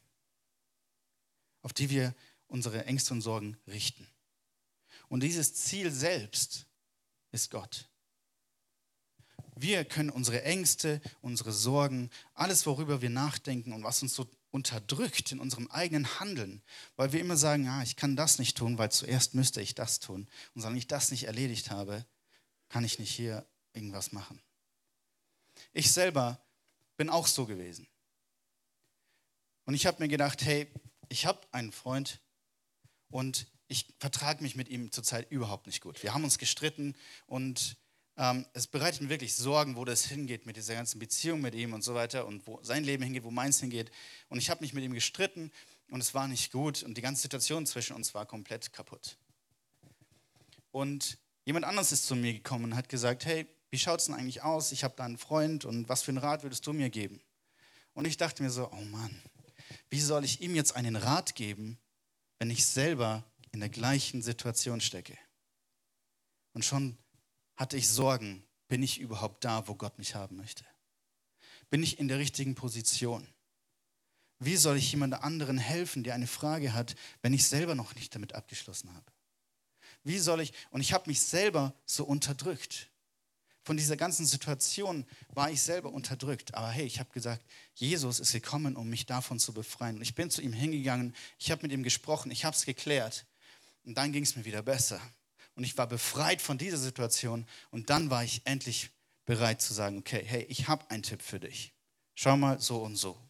auf 1.61 1.71
die 1.71 1.89
wir 1.89 2.13
unsere 2.47 2.85
Ängste 2.85 3.13
und 3.13 3.21
Sorgen 3.21 3.57
richten. 3.67 4.07
Und 5.07 5.21
dieses 5.21 5.53
Ziel 5.53 5.91
selbst 5.91 6.65
ist 7.31 7.51
Gott. 7.51 7.87
Wir 9.61 9.83
können 9.83 10.09
unsere 10.09 10.43
Ängste, 10.43 11.01
unsere 11.21 11.51
Sorgen, 11.51 12.09
alles, 12.33 12.65
worüber 12.65 13.01
wir 13.01 13.09
nachdenken 13.09 13.73
und 13.73 13.83
was 13.83 14.01
uns 14.01 14.15
so 14.15 14.25
unterdrückt 14.51 15.33
in 15.33 15.39
unserem 15.39 15.67
eigenen 15.67 16.19
Handeln, 16.19 16.61
weil 16.95 17.11
wir 17.11 17.19
immer 17.19 17.35
sagen, 17.35 17.65
ja, 17.65 17.83
ich 17.83 17.97
kann 17.97 18.15
das 18.15 18.39
nicht 18.39 18.57
tun, 18.57 18.77
weil 18.77 18.89
zuerst 18.89 19.35
müsste 19.35 19.61
ich 19.61 19.75
das 19.75 19.99
tun. 19.99 20.29
Und 20.55 20.61
solange 20.61 20.79
ich 20.79 20.87
das 20.87 21.11
nicht 21.11 21.25
erledigt 21.25 21.71
habe, 21.71 22.05
kann 22.69 22.85
ich 22.85 22.99
nicht 22.99 23.11
hier 23.11 23.45
irgendwas 23.73 24.13
machen. 24.13 24.41
Ich 25.73 25.91
selber 25.91 26.39
bin 26.95 27.09
auch 27.09 27.27
so 27.27 27.45
gewesen. 27.45 27.85
Und 29.65 29.73
ich 29.73 29.85
habe 29.85 30.01
mir 30.01 30.07
gedacht, 30.07 30.41
hey, 30.43 30.71
ich 31.09 31.25
habe 31.25 31.41
einen 31.51 31.73
Freund 31.73 32.21
und 33.09 33.47
ich 33.67 33.93
vertrage 33.99 34.41
mich 34.41 34.55
mit 34.55 34.69
ihm 34.69 34.91
zurzeit 34.93 35.29
überhaupt 35.29 35.67
nicht 35.67 35.81
gut. 35.81 36.01
Wir 36.01 36.13
haben 36.13 36.23
uns 36.23 36.37
gestritten 36.37 36.95
und 37.27 37.77
ähm, 38.19 38.45
es 38.51 38.67
bereitet 38.67 38.99
mir 39.01 39.09
wirklich 39.09 39.33
Sorgen, 39.33 39.77
wo 39.77 39.85
das 39.85 40.05
hingeht 40.05 40.45
mit 40.45 40.57
dieser 40.57 40.75
ganzen 40.75 40.99
Beziehung 40.99 41.39
mit 41.39 41.55
ihm 41.55 41.71
und 41.71 41.85
so 41.85 41.95
weiter 41.95 42.27
und 42.27 42.45
wo 42.45 42.59
sein 42.63 42.83
Leben 42.83 43.01
hingeht, 43.01 43.23
wo 43.23 43.31
meins 43.31 43.61
hingeht. 43.61 43.91
Und 44.27 44.39
ich 44.39 44.49
habe 44.49 44.59
mich 44.59 44.73
mit 44.73 44.83
ihm 44.83 44.93
gestritten 44.93 45.51
und 45.89 46.01
es 46.01 46.13
war 46.13 46.27
nicht 46.27 46.51
gut 46.51 46.83
und 46.83 46.97
die 46.97 47.01
ganze 47.01 47.21
Situation 47.21 47.65
zwischen 47.65 47.95
uns 47.95 48.13
war 48.13 48.25
komplett 48.25 48.73
kaputt. 48.73 49.17
Und 50.71 51.17
jemand 51.45 51.65
anderes 51.65 51.93
ist 51.93 52.07
zu 52.07 52.15
mir 52.15 52.33
gekommen 52.33 52.65
und 52.65 52.75
hat 52.75 52.89
gesagt, 52.89 53.25
hey, 53.25 53.47
wie 53.71 53.79
schaut 53.79 54.01
es 54.01 54.07
denn 54.07 54.15
eigentlich 54.15 54.43
aus? 54.43 54.73
Ich 54.73 54.83
habe 54.83 54.95
da 54.97 55.05
einen 55.05 55.17
Freund 55.17 55.63
und 55.63 55.87
was 55.87 56.01
für 56.01 56.11
einen 56.11 56.17
Rat 56.17 56.43
würdest 56.43 56.67
du 56.67 56.73
mir 56.73 56.89
geben? 56.89 57.21
Und 57.93 58.05
ich 58.05 58.17
dachte 58.17 58.43
mir 58.43 58.49
so, 58.49 58.69
oh 58.69 58.83
Mann, 58.91 59.21
wie 59.89 60.01
soll 60.01 60.25
ich 60.25 60.41
ihm 60.41 60.55
jetzt 60.55 60.75
einen 60.75 60.97
Rat 60.97 61.35
geben, 61.35 61.79
wenn 62.37 62.49
ich 62.51 62.65
selber 62.65 63.23
in 63.51 63.61
der 63.61 63.69
gleichen 63.69 64.21
Situation 64.21 64.81
stecke? 64.81 65.17
Und 66.51 66.65
schon 66.65 66.97
hatte 67.59 67.75
ich 67.75 67.89
Sorgen, 67.89 68.41
bin 68.69 68.81
ich 68.81 68.99
überhaupt 68.99 69.43
da, 69.43 69.67
wo 69.67 69.75
Gott 69.75 69.97
mich 69.99 70.15
haben 70.15 70.37
möchte? 70.37 70.63
Bin 71.69 71.83
ich 71.83 71.99
in 71.99 72.07
der 72.07 72.17
richtigen 72.17 72.55
Position? 72.55 73.27
Wie 74.39 74.55
soll 74.55 74.77
ich 74.77 74.89
jemand 74.93 75.13
anderen 75.15 75.57
helfen, 75.57 76.05
der 76.05 76.15
eine 76.15 76.25
Frage 76.25 76.73
hat, 76.73 76.95
wenn 77.21 77.33
ich 77.33 77.45
selber 77.45 77.75
noch 77.75 77.93
nicht 77.95 78.15
damit 78.15 78.33
abgeschlossen 78.33 78.93
habe? 78.95 79.05
Wie 80.05 80.19
soll 80.19 80.39
ich, 80.39 80.53
und 80.69 80.79
ich 80.79 80.93
habe 80.93 81.09
mich 81.09 81.19
selber 81.19 81.73
so 81.85 82.05
unterdrückt. 82.05 82.89
Von 83.63 83.75
dieser 83.75 83.97
ganzen 83.97 84.25
Situation 84.25 85.05
war 85.27 85.51
ich 85.51 85.61
selber 85.61 85.91
unterdrückt. 85.91 86.53
Aber 86.53 86.69
hey, 86.69 86.85
ich 86.85 87.01
habe 87.01 87.11
gesagt, 87.11 87.45
Jesus 87.75 88.21
ist 88.21 88.31
gekommen, 88.31 88.77
um 88.77 88.89
mich 88.89 89.05
davon 89.05 89.37
zu 89.37 89.53
befreien. 89.53 89.97
Und 89.97 90.01
ich 90.01 90.15
bin 90.15 90.31
zu 90.31 90.41
ihm 90.41 90.53
hingegangen, 90.53 91.13
ich 91.37 91.51
habe 91.51 91.63
mit 91.63 91.73
ihm 91.73 91.83
gesprochen, 91.83 92.31
ich 92.31 92.45
habe 92.45 92.55
es 92.55 92.63
geklärt. 92.63 93.25
Und 93.83 93.97
dann 93.97 94.13
ging 94.13 94.23
es 94.23 94.37
mir 94.37 94.45
wieder 94.45 94.61
besser 94.61 95.01
und 95.59 95.65
ich 95.65 95.77
war 95.77 95.87
befreit 95.87 96.41
von 96.41 96.57
dieser 96.57 96.77
Situation 96.77 97.45
und 97.69 97.89
dann 97.89 98.09
war 98.09 98.23
ich 98.23 98.43
endlich 98.45 98.91
bereit 99.25 99.61
zu 99.61 99.73
sagen, 99.73 99.97
okay, 99.97 100.23
hey, 100.25 100.43
ich 100.43 100.69
habe 100.69 100.89
einen 100.89 101.03
Tipp 101.03 101.21
für 101.21 101.37
dich. 101.37 101.73
Schau 102.15 102.37
mal 102.37 102.61
so 102.61 102.81
und 102.81 102.95
so. 102.95 103.21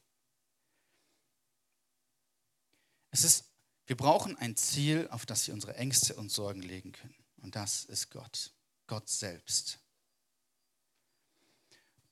Es 3.09 3.23
ist, 3.23 3.45
wir 3.87 3.97
brauchen 3.97 4.37
ein 4.37 4.55
Ziel, 4.55 5.07
auf 5.09 5.25
das 5.25 5.47
wir 5.47 5.55
unsere 5.55 5.75
Ängste 5.77 6.13
und 6.13 6.31
Sorgen 6.31 6.61
legen 6.61 6.91
können. 6.91 7.15
Und 7.37 7.55
das 7.55 7.85
ist 7.85 8.11
Gott, 8.11 8.51
Gott 8.85 9.09
selbst. 9.09 9.79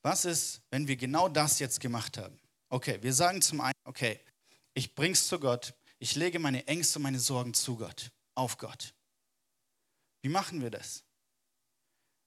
Was 0.01 0.25
ist, 0.25 0.61
wenn 0.71 0.87
wir 0.87 0.95
genau 0.95 1.29
das 1.29 1.59
jetzt 1.59 1.79
gemacht 1.79 2.17
haben? 2.17 2.39
Okay, 2.69 2.97
wir 3.03 3.13
sagen 3.13 3.43
zum 3.43 3.61
einen, 3.61 3.77
okay, 3.83 4.19
ich 4.73 4.95
bring's 4.95 5.27
zu 5.27 5.39
Gott, 5.39 5.75
ich 5.99 6.15
lege 6.15 6.39
meine 6.39 6.65
Ängste 6.65 6.97
und 6.97 7.03
meine 7.03 7.19
Sorgen 7.19 7.53
zu 7.53 7.77
Gott, 7.77 8.09
auf 8.33 8.57
Gott. 8.57 8.95
Wie 10.27 10.31
machen 10.33 10.61
wir 10.61 10.69
das? 10.69 11.05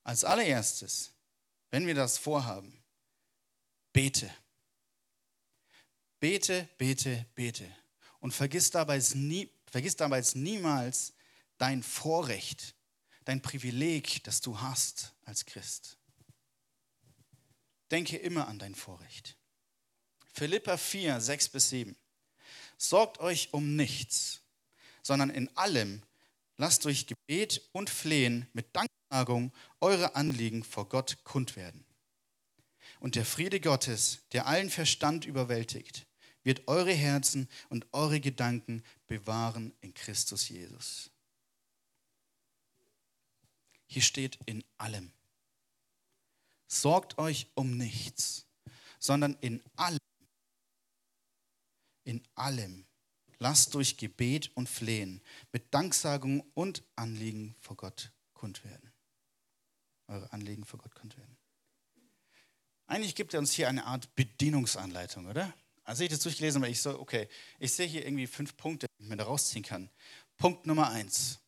Als 0.04 0.25
allererstes, 0.25 1.12
wenn 1.71 1.87
wir 1.87 1.95
das 1.95 2.16
vorhaben, 2.16 2.83
bete. 3.92 4.35
Bete, 6.19 6.66
bete, 6.78 7.26
bete. 7.35 7.71
Und 8.21 8.33
vergiss 8.33 8.71
dabei, 8.71 9.02
nie, 9.12 9.52
vergiss 9.71 9.97
dabei 9.97 10.25
niemals 10.33 11.12
dein 11.59 11.83
Vorrecht, 11.83 12.75
dein 13.26 13.42
Privileg, 13.42 14.25
das 14.25 14.40
du 14.40 14.59
hast 14.62 15.12
als 15.26 15.45
Christ. 15.45 15.99
Denke 17.90 18.16
immer 18.16 18.49
an 18.49 18.59
dein 18.59 18.75
Vorrecht. 18.75 19.37
Philippa 20.33 20.78
4, 20.78 21.21
6 21.21 21.50
bis 21.50 21.69
7. 21.69 21.95
Sorgt 22.78 23.21
euch 23.21 23.52
um 23.52 23.76
nichts, 23.76 24.40
sondern 25.02 25.28
in 25.28 25.54
allem 25.54 26.02
lasst 26.60 26.84
durch 26.84 27.06
Gebet 27.06 27.70
und 27.72 27.88
Flehen 27.88 28.46
mit 28.52 28.76
Danksagung 28.76 29.50
eure 29.80 30.14
Anliegen 30.14 30.62
vor 30.62 30.90
Gott 30.90 31.16
kund 31.24 31.56
werden. 31.56 31.86
Und 33.00 33.14
der 33.14 33.24
Friede 33.24 33.60
Gottes, 33.60 34.18
der 34.32 34.46
allen 34.46 34.68
Verstand 34.68 35.24
überwältigt, 35.24 36.06
wird 36.42 36.68
eure 36.68 36.92
Herzen 36.92 37.48
und 37.70 37.86
eure 37.92 38.20
Gedanken 38.20 38.82
bewahren 39.06 39.72
in 39.80 39.94
Christus 39.94 40.50
Jesus. 40.50 41.10
Hier 43.86 44.02
steht 44.02 44.38
in 44.44 44.62
allem. 44.76 45.12
Sorgt 46.66 47.16
euch 47.16 47.46
um 47.54 47.78
nichts, 47.78 48.44
sondern 48.98 49.32
in 49.40 49.62
allem, 49.76 49.98
in 52.04 52.22
allem 52.34 52.84
lasst 53.40 53.75
durch 53.75 53.97
Gebet 53.97 54.52
und 54.54 54.68
Flehen 54.68 55.20
mit 55.52 55.75
Danksagung 55.75 56.44
und 56.54 56.85
Anliegen 56.94 57.56
vor 57.59 57.76
Gott 57.76 58.12
kund 58.35 58.64
werden. 58.64 58.92
Eure 60.06 60.32
Anliegen 60.32 60.64
vor 60.64 60.78
Gott 60.78 60.94
kund 60.94 61.16
werden. 61.16 61.37
Eigentlich 62.87 63.14
gibt 63.14 63.35
er 63.35 63.40
uns 63.40 63.52
hier 63.52 63.68
eine 63.68 63.85
Art 63.85 64.14
Bedienungsanleitung, 64.14 65.26
oder? 65.26 65.52
Als 65.85 66.00
ich 66.00 66.09
das 66.09 66.20
durchgelesen 66.20 66.62
habe, 66.62 66.70
ich 66.70 66.82
so, 66.82 66.99
okay, 67.00 67.28
ich 67.59 67.73
sehe 67.73 67.87
hier 67.87 68.04
irgendwie 68.04 68.26
fünf 68.26 68.56
Punkte, 68.56 68.87
die 68.99 69.04
ich 69.04 69.09
mir 69.09 69.16
da 69.16 69.25
rausziehen 69.25 69.64
kann. 69.64 69.90
Punkt 70.37 70.66
Nummer 70.66 70.90
eins. 70.90 71.38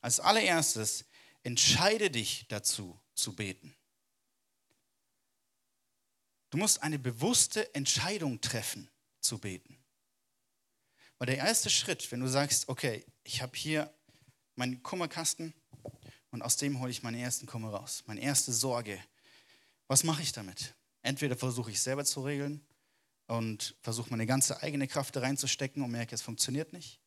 Als 0.00 0.20
allererstes, 0.20 1.04
entscheide 1.42 2.10
dich 2.10 2.46
dazu 2.48 2.98
zu 3.14 3.34
beten. 3.34 3.74
Du 6.50 6.58
musst 6.58 6.82
eine 6.82 6.98
bewusste 6.98 7.74
Entscheidung 7.74 8.40
treffen 8.40 8.90
zu 9.20 9.38
beten. 9.38 9.79
Weil 11.20 11.26
der 11.26 11.36
erste 11.36 11.68
Schritt, 11.68 12.10
wenn 12.10 12.20
du 12.20 12.28
sagst, 12.28 12.70
okay, 12.70 13.04
ich 13.24 13.42
habe 13.42 13.54
hier 13.54 13.92
meinen 14.54 14.82
Kummerkasten 14.82 15.52
und 16.30 16.40
aus 16.40 16.56
dem 16.56 16.80
hole 16.80 16.90
ich 16.90 17.02
meinen 17.02 17.20
ersten 17.20 17.44
Kummer 17.44 17.68
raus, 17.74 18.02
meine 18.06 18.22
erste 18.22 18.54
Sorge, 18.54 18.98
was 19.86 20.02
mache 20.02 20.22
ich 20.22 20.32
damit? 20.32 20.74
Entweder 21.02 21.36
versuche 21.36 21.70
ich 21.70 21.82
selber 21.82 22.06
zu 22.06 22.22
regeln 22.22 22.64
und 23.26 23.76
versuche 23.82 24.08
meine 24.08 24.24
ganze 24.24 24.62
eigene 24.62 24.88
Kraft 24.88 25.14
reinzustecken 25.14 25.82
und 25.82 25.90
merke, 25.90 26.14
es 26.14 26.22
funktioniert 26.22 26.72
nicht. 26.72 27.02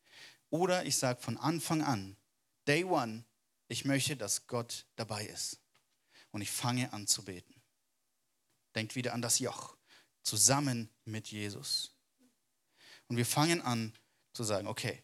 Oder 0.48 0.86
ich 0.86 0.96
sage 0.96 1.20
von 1.20 1.36
Anfang 1.36 1.82
an, 1.82 2.16
Day 2.68 2.84
One, 2.84 3.24
ich 3.66 3.84
möchte, 3.84 4.16
dass 4.16 4.46
Gott 4.46 4.86
dabei 4.94 5.26
ist. 5.26 5.60
Und 6.30 6.40
ich 6.40 6.52
fange 6.52 6.92
an 6.92 7.08
zu 7.08 7.24
beten. 7.24 7.60
Denkt 8.76 8.94
wieder 8.94 9.12
an 9.12 9.22
das 9.22 9.40
Joch, 9.40 9.76
zusammen 10.22 10.88
mit 11.04 11.32
Jesus. 11.32 11.96
Und 13.08 13.16
wir 13.16 13.26
fangen 13.26 13.60
an, 13.60 13.92
zu 14.34 14.44
sagen, 14.44 14.66
okay, 14.66 15.02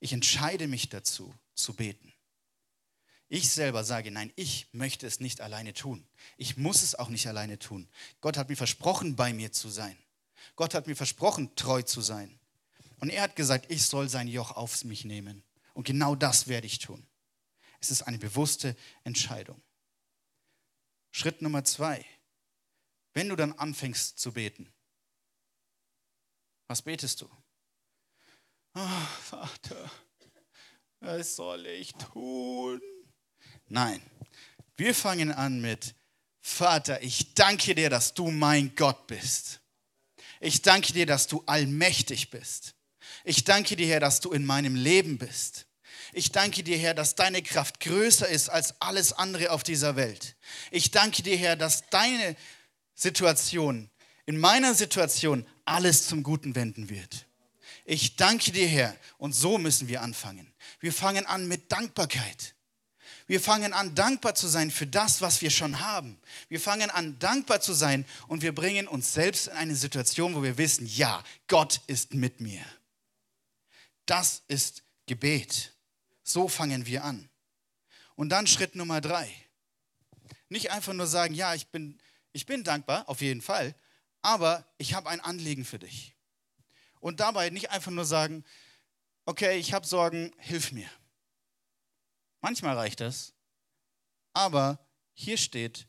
ich 0.00 0.12
entscheide 0.12 0.68
mich 0.68 0.88
dazu, 0.88 1.34
zu 1.54 1.74
beten. 1.74 2.12
Ich 3.28 3.50
selber 3.50 3.84
sage, 3.84 4.10
nein, 4.10 4.32
ich 4.36 4.68
möchte 4.72 5.06
es 5.06 5.20
nicht 5.20 5.42
alleine 5.42 5.74
tun. 5.74 6.06
Ich 6.38 6.56
muss 6.56 6.82
es 6.82 6.94
auch 6.94 7.10
nicht 7.10 7.26
alleine 7.26 7.58
tun. 7.58 7.88
Gott 8.22 8.38
hat 8.38 8.48
mir 8.48 8.56
versprochen, 8.56 9.16
bei 9.16 9.34
mir 9.34 9.52
zu 9.52 9.68
sein. 9.68 9.98
Gott 10.56 10.72
hat 10.72 10.86
mir 10.86 10.96
versprochen, 10.96 11.54
treu 11.54 11.82
zu 11.82 12.00
sein. 12.00 12.38
Und 13.00 13.10
er 13.10 13.22
hat 13.22 13.36
gesagt, 13.36 13.70
ich 13.70 13.84
soll 13.84 14.08
sein 14.08 14.28
Joch 14.28 14.52
auf 14.52 14.82
mich 14.84 15.04
nehmen. 15.04 15.42
Und 15.74 15.86
genau 15.86 16.14
das 16.14 16.48
werde 16.48 16.66
ich 16.66 16.78
tun. 16.78 17.06
Es 17.80 17.90
ist 17.90 18.02
eine 18.02 18.18
bewusste 18.18 18.76
Entscheidung. 19.04 19.60
Schritt 21.10 21.42
Nummer 21.42 21.64
zwei. 21.64 22.04
Wenn 23.12 23.28
du 23.28 23.36
dann 23.36 23.52
anfängst 23.52 24.18
zu 24.18 24.32
beten, 24.32 24.72
was 26.66 26.82
betest 26.82 27.20
du? 27.20 27.30
Oh, 28.78 29.06
Vater, 29.30 29.90
was 31.00 31.36
soll 31.36 31.66
ich 31.66 31.92
tun? 31.94 32.80
Nein, 33.66 34.00
wir 34.76 34.94
fangen 34.94 35.32
an 35.32 35.60
mit, 35.60 35.94
Vater, 36.40 37.02
ich 37.02 37.34
danke 37.34 37.74
dir, 37.74 37.90
dass 37.90 38.14
du 38.14 38.30
mein 38.30 38.74
Gott 38.74 39.06
bist. 39.06 39.60
Ich 40.40 40.62
danke 40.62 40.92
dir, 40.92 41.06
dass 41.06 41.26
du 41.26 41.42
allmächtig 41.46 42.30
bist. 42.30 42.74
Ich 43.24 43.44
danke 43.44 43.76
dir, 43.76 43.88
Herr, 43.88 44.00
dass 44.00 44.20
du 44.20 44.32
in 44.32 44.46
meinem 44.46 44.74
Leben 44.74 45.18
bist. 45.18 45.66
Ich 46.12 46.32
danke 46.32 46.62
dir, 46.62 46.78
Herr, 46.78 46.94
dass 46.94 47.16
deine 47.16 47.42
Kraft 47.42 47.80
größer 47.80 48.28
ist 48.28 48.48
als 48.48 48.80
alles 48.80 49.12
andere 49.12 49.50
auf 49.50 49.62
dieser 49.62 49.96
Welt. 49.96 50.36
Ich 50.70 50.90
danke 50.90 51.22
dir, 51.22 51.36
Herr, 51.36 51.56
dass 51.56 51.88
deine 51.90 52.36
Situation, 52.94 53.90
in 54.24 54.38
meiner 54.38 54.74
Situation, 54.74 55.46
alles 55.64 56.06
zum 56.06 56.22
Guten 56.22 56.54
wenden 56.54 56.88
wird. 56.88 57.27
Ich 57.90 58.16
danke 58.16 58.52
dir, 58.52 58.68
Herr. 58.68 58.94
Und 59.16 59.32
so 59.32 59.56
müssen 59.56 59.88
wir 59.88 60.02
anfangen. 60.02 60.52
Wir 60.78 60.92
fangen 60.92 61.24
an 61.24 61.48
mit 61.48 61.72
Dankbarkeit. 61.72 62.54
Wir 63.26 63.40
fangen 63.40 63.72
an, 63.72 63.94
dankbar 63.94 64.34
zu 64.34 64.46
sein 64.46 64.70
für 64.70 64.86
das, 64.86 65.22
was 65.22 65.40
wir 65.40 65.48
schon 65.48 65.80
haben. 65.80 66.20
Wir 66.50 66.60
fangen 66.60 66.90
an, 66.90 67.18
dankbar 67.18 67.62
zu 67.62 67.72
sein 67.72 68.04
und 68.26 68.42
wir 68.42 68.54
bringen 68.54 68.88
uns 68.88 69.14
selbst 69.14 69.46
in 69.46 69.54
eine 69.54 69.74
Situation, 69.74 70.34
wo 70.34 70.42
wir 70.42 70.58
wissen, 70.58 70.86
ja, 70.86 71.24
Gott 71.46 71.80
ist 71.86 72.12
mit 72.12 72.42
mir. 72.42 72.62
Das 74.04 74.42
ist 74.48 74.82
Gebet. 75.06 75.72
So 76.22 76.46
fangen 76.46 76.84
wir 76.84 77.04
an. 77.04 77.30
Und 78.16 78.28
dann 78.28 78.46
Schritt 78.46 78.74
Nummer 78.74 79.00
drei. 79.00 79.34
Nicht 80.50 80.72
einfach 80.72 80.92
nur 80.92 81.06
sagen, 81.06 81.32
ja, 81.32 81.54
ich 81.54 81.68
bin, 81.68 81.98
ich 82.32 82.44
bin 82.44 82.64
dankbar, 82.64 83.08
auf 83.08 83.22
jeden 83.22 83.40
Fall, 83.40 83.74
aber 84.20 84.66
ich 84.76 84.92
habe 84.92 85.08
ein 85.08 85.20
Anliegen 85.20 85.64
für 85.64 85.78
dich. 85.78 86.17
Und 87.00 87.20
dabei 87.20 87.50
nicht 87.50 87.70
einfach 87.70 87.90
nur 87.90 88.04
sagen, 88.04 88.44
okay, 89.24 89.58
ich 89.58 89.72
habe 89.72 89.86
Sorgen, 89.86 90.32
hilf 90.38 90.72
mir. 90.72 90.88
Manchmal 92.40 92.76
reicht 92.76 93.00
das. 93.00 93.34
Aber 94.32 94.78
hier 95.12 95.36
steht, 95.36 95.88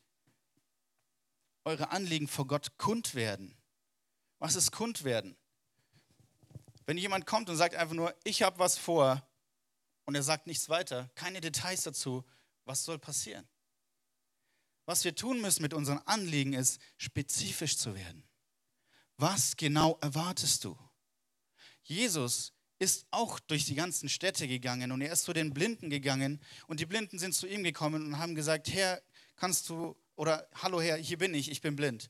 eure 1.64 1.92
Anliegen 1.92 2.28
vor 2.28 2.48
Gott 2.48 2.78
kund 2.78 3.16
werden. 3.16 3.56
Was 4.40 4.56
ist 4.56 4.72
kund 4.72 5.04
werden? 5.04 5.38
Wenn 6.86 6.98
jemand 6.98 7.28
kommt 7.28 7.50
und 7.50 7.58
sagt 7.58 7.76
einfach 7.76 7.94
nur, 7.94 8.16
ich 8.24 8.42
habe 8.42 8.58
was 8.58 8.78
vor 8.78 9.24
und 10.06 10.16
er 10.16 10.24
sagt 10.24 10.48
nichts 10.48 10.70
weiter, 10.70 11.12
keine 11.14 11.42
Details 11.42 11.84
dazu, 11.84 12.26
was 12.66 12.84
soll 12.84 12.98
passieren? 12.98 13.48
Was 14.86 15.04
wir 15.04 15.14
tun 15.14 15.40
müssen 15.42 15.62
mit 15.62 15.76
unseren 15.76 16.00
Anliegen 16.00 16.54
ist, 16.54 16.82
spezifisch 16.98 17.78
zu 17.78 17.94
werden. 17.94 18.28
Was 19.18 19.56
genau 19.56 20.00
erwartest 20.02 20.64
du? 20.64 20.76
Jesus 21.90 22.54
ist 22.78 23.08
auch 23.12 23.40
durch 23.40 23.66
die 23.66 23.76
ganzen 23.76 24.10
Städte 24.10 24.48
gegangen 24.48 24.92
und 24.92 25.02
er 25.02 25.12
ist 25.12 25.24
zu 25.24 25.34
den 25.34 25.54
Blinden 25.54 25.90
gegangen 25.90 26.40
und 26.68 26.80
die 26.80 26.86
Blinden 26.86 27.18
sind 27.18 27.34
zu 27.34 27.48
ihm 27.48 27.64
gekommen 27.64 28.06
und 28.06 28.20
haben 28.20 28.36
gesagt, 28.36 28.72
Herr, 28.72 29.02
kannst 29.36 29.68
du, 29.70 29.98
oder 30.16 30.48
hallo 30.56 30.80
Herr, 30.80 30.98
hier 30.98 31.18
bin 31.18 31.34
ich, 31.34 31.50
ich 31.50 31.62
bin 31.62 31.76
blind. 31.76 32.10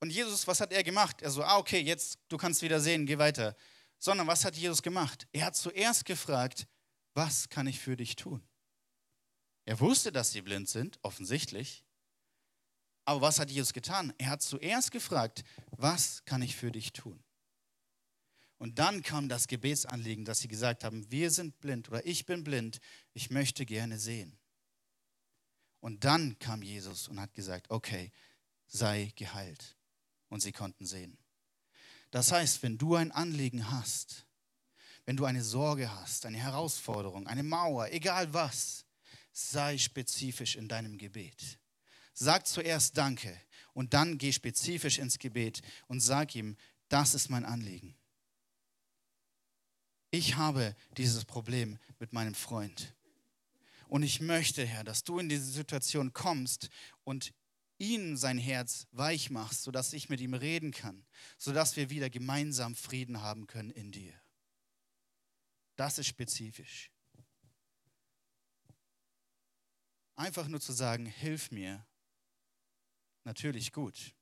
Und 0.00 0.10
Jesus, 0.10 0.46
was 0.46 0.60
hat 0.60 0.72
er 0.72 0.82
gemacht? 0.82 1.20
Er 1.20 1.30
so, 1.30 1.42
ah 1.42 1.58
okay, 1.58 1.80
jetzt, 1.80 2.18
du 2.28 2.38
kannst 2.38 2.62
wieder 2.62 2.80
sehen, 2.80 3.06
geh 3.06 3.18
weiter. 3.18 3.54
Sondern 3.98 4.26
was 4.26 4.44
hat 4.44 4.56
Jesus 4.56 4.82
gemacht? 4.82 5.28
Er 5.32 5.46
hat 5.46 5.56
zuerst 5.56 6.04
gefragt, 6.04 6.66
was 7.14 7.48
kann 7.48 7.66
ich 7.66 7.78
für 7.78 7.96
dich 7.96 8.16
tun? 8.16 8.42
Er 9.66 9.78
wusste, 9.80 10.10
dass 10.10 10.32
sie 10.32 10.42
blind 10.42 10.68
sind, 10.68 10.98
offensichtlich. 11.02 11.84
Aber 13.04 13.20
was 13.20 13.38
hat 13.38 13.50
Jesus 13.50 13.72
getan? 13.72 14.12
Er 14.18 14.30
hat 14.30 14.42
zuerst 14.42 14.90
gefragt, 14.90 15.44
was 15.70 16.24
kann 16.24 16.40
ich 16.40 16.56
für 16.56 16.72
dich 16.72 16.92
tun? 16.92 17.22
Und 18.58 18.78
dann 18.78 19.02
kam 19.02 19.28
das 19.28 19.48
Gebetsanliegen, 19.48 20.24
dass 20.24 20.40
sie 20.40 20.48
gesagt 20.48 20.82
haben, 20.82 21.10
wir 21.10 21.30
sind 21.30 21.60
blind 21.60 21.88
oder 21.88 22.06
ich 22.06 22.24
bin 22.24 22.42
blind, 22.42 22.80
ich 23.12 23.30
möchte 23.30 23.66
gerne 23.66 23.98
sehen. 23.98 24.38
Und 25.80 26.04
dann 26.04 26.38
kam 26.38 26.62
Jesus 26.62 27.06
und 27.08 27.20
hat 27.20 27.34
gesagt, 27.34 27.70
okay, 27.70 28.10
sei 28.66 29.12
geheilt. 29.14 29.76
Und 30.28 30.40
sie 30.40 30.52
konnten 30.52 30.86
sehen. 30.86 31.18
Das 32.10 32.32
heißt, 32.32 32.62
wenn 32.62 32.78
du 32.78 32.94
ein 32.94 33.12
Anliegen 33.12 33.70
hast, 33.70 34.26
wenn 35.04 35.16
du 35.16 35.24
eine 35.24 35.44
Sorge 35.44 35.92
hast, 35.92 36.26
eine 36.26 36.38
Herausforderung, 36.38 37.26
eine 37.28 37.42
Mauer, 37.42 37.92
egal 37.92 38.32
was, 38.32 38.84
sei 39.32 39.76
spezifisch 39.78 40.56
in 40.56 40.66
deinem 40.66 40.96
Gebet. 40.98 41.58
Sag 42.14 42.46
zuerst 42.46 42.96
Danke 42.96 43.38
und 43.74 43.92
dann 43.92 44.18
geh 44.18 44.32
spezifisch 44.32 44.98
ins 44.98 45.18
Gebet 45.18 45.60
und 45.86 46.00
sag 46.00 46.34
ihm, 46.34 46.56
das 46.88 47.14
ist 47.14 47.28
mein 47.28 47.44
Anliegen 47.44 47.96
ich 50.10 50.36
habe 50.36 50.74
dieses 50.96 51.24
Problem 51.24 51.78
mit 51.98 52.12
meinem 52.12 52.34
Freund. 52.34 52.94
Und 53.88 54.02
ich 54.02 54.20
möchte, 54.20 54.66
Herr, 54.66 54.84
dass 54.84 55.04
du 55.04 55.18
in 55.18 55.28
diese 55.28 55.50
Situation 55.50 56.12
kommst 56.12 56.70
und 57.04 57.32
ihn 57.78 58.16
sein 58.16 58.38
Herz 58.38 58.86
weich 58.92 59.30
machst, 59.30 59.62
sodass 59.62 59.92
ich 59.92 60.08
mit 60.08 60.20
ihm 60.20 60.34
reden 60.34 60.72
kann, 60.72 61.04
sodass 61.38 61.76
wir 61.76 61.90
wieder 61.90 62.10
gemeinsam 62.10 62.74
Frieden 62.74 63.20
haben 63.20 63.46
können 63.46 63.70
in 63.70 63.92
dir. 63.92 64.14
Das 65.76 65.98
ist 65.98 66.06
spezifisch. 66.06 66.90
Einfach 70.14 70.48
nur 70.48 70.60
zu 70.60 70.72
sagen, 70.72 71.04
hilf 71.04 71.50
mir, 71.50 71.86
natürlich 73.24 73.72
gut, 73.72 74.14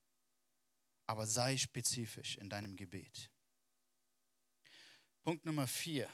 aber 1.07 1.27
sei 1.27 1.57
spezifisch 1.57 2.37
in 2.37 2.51
deinem 2.51 2.75
Gebet. 2.75 3.31
Punkt 5.25 5.47
Nummer 5.47 5.67
vier. 5.67 6.09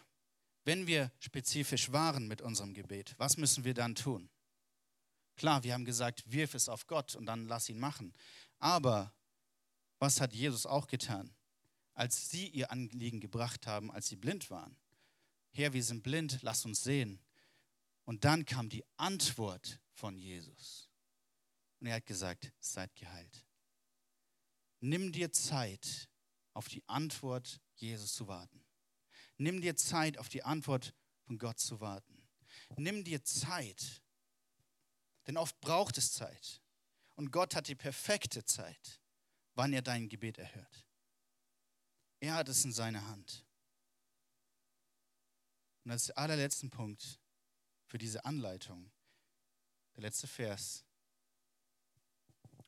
Wenn 0.65 0.87
wir 0.87 1.11
spezifisch 1.19 1.91
waren 1.91 2.29
mit 2.29 2.41
unserem 2.41 2.75
Gebet, 2.75 3.15
was 3.19 3.37
müssen 3.37 3.65
wir 3.65 3.75
dann 3.75 3.97
tun? 3.97 4.31
Klar, 5.37 5.65
wir 5.65 5.75
haben 5.75 5.85
gesagt, 5.85 6.23
wirf 6.31 6.55
es 6.55 6.69
auf 6.69 6.87
Gott 6.87 7.17
und 7.17 7.27
dann 7.27 7.49
lass 7.49 7.69
ihn 7.69 7.81
machen. 7.81 8.15
Aber 8.61 9.13
was 9.99 10.21
hat 10.21 10.33
Jesus 10.33 10.65
auch 10.65 10.87
getan, 10.87 11.35
als 11.95 12.31
sie 12.31 12.47
ihr 12.51 12.71
Anliegen 12.71 13.19
gebracht 13.19 13.67
haben, 13.67 13.91
als 13.91 14.07
sie 14.07 14.17
blind 14.17 14.49
waren? 14.49 14.77
Herr, 15.51 15.73
wir 15.73 15.83
sind 15.83 16.05
blind, 16.05 16.39
lass 16.43 16.65
uns 16.65 16.85
sehen. 16.85 17.21
Und 18.05 18.25
dann 18.25 18.45
kam 18.45 18.69
die 18.69 18.85
Antwort 18.97 19.81
von 19.93 20.17
Jesus. 20.17 20.89
Und 21.81 21.89
er 21.89 21.97
hat 21.97 22.07
gesagt, 22.07 22.53
seid 22.61 22.95
geheilt. 22.95 23.45
Nimm 24.79 25.11
dir 25.11 25.33
Zeit, 25.33 26.09
auf 26.53 26.69
die 26.69 26.87
Antwort 26.87 27.61
Jesus 27.75 28.15
zu 28.15 28.29
warten. 28.29 28.60
Nimm 29.41 29.63
dir 29.63 29.75
Zeit, 29.75 30.19
auf 30.19 30.29
die 30.29 30.43
Antwort 30.43 30.95
von 31.23 31.39
Gott 31.39 31.59
zu 31.59 31.81
warten. 31.81 32.29
Nimm 32.77 33.05
dir 33.05 33.25
Zeit, 33.25 34.03
denn 35.27 35.39
oft 35.39 35.59
braucht 35.63 35.97
es 35.97 36.13
Zeit. 36.13 36.61
Und 37.17 37.31
Gott 37.31 37.55
hat 37.55 37.67
die 37.67 37.75
perfekte 37.75 38.45
Zeit, 38.45 39.01
wann 39.55 39.73
er 39.73 39.81
dein 39.81 40.11
Gebet 40.11 40.37
erhört. 40.37 40.87
Er 42.21 42.35
hat 42.35 42.51
es 42.51 42.67
in 42.67 42.73
seiner 42.75 43.07
Hand. 43.07 43.47
Und 45.85 45.93
als 45.93 46.11
allerletzten 46.11 46.69
Punkt 46.69 47.19
für 47.87 47.97
diese 47.97 48.27
Anleitung, 48.27 48.91
der 49.97 50.03
letzte 50.03 50.27
Vers. 50.27 50.85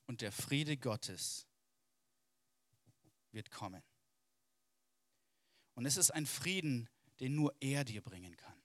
Und 0.07 0.21
der 0.21 0.31
Friede 0.31 0.75
Gottes 0.75 1.45
wird 3.31 3.51
kommen. 3.51 3.83
Und 5.75 5.85
es 5.85 5.97
ist 5.97 6.11
ein 6.11 6.25
Frieden, 6.25 6.89
den 7.19 7.35
nur 7.35 7.55
er 7.59 7.83
dir 7.83 8.01
bringen 8.01 8.35
kann, 8.37 8.61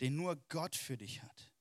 den 0.00 0.16
nur 0.16 0.36
Gott 0.48 0.76
für 0.76 0.96
dich 0.96 1.22
hat. 1.22 1.52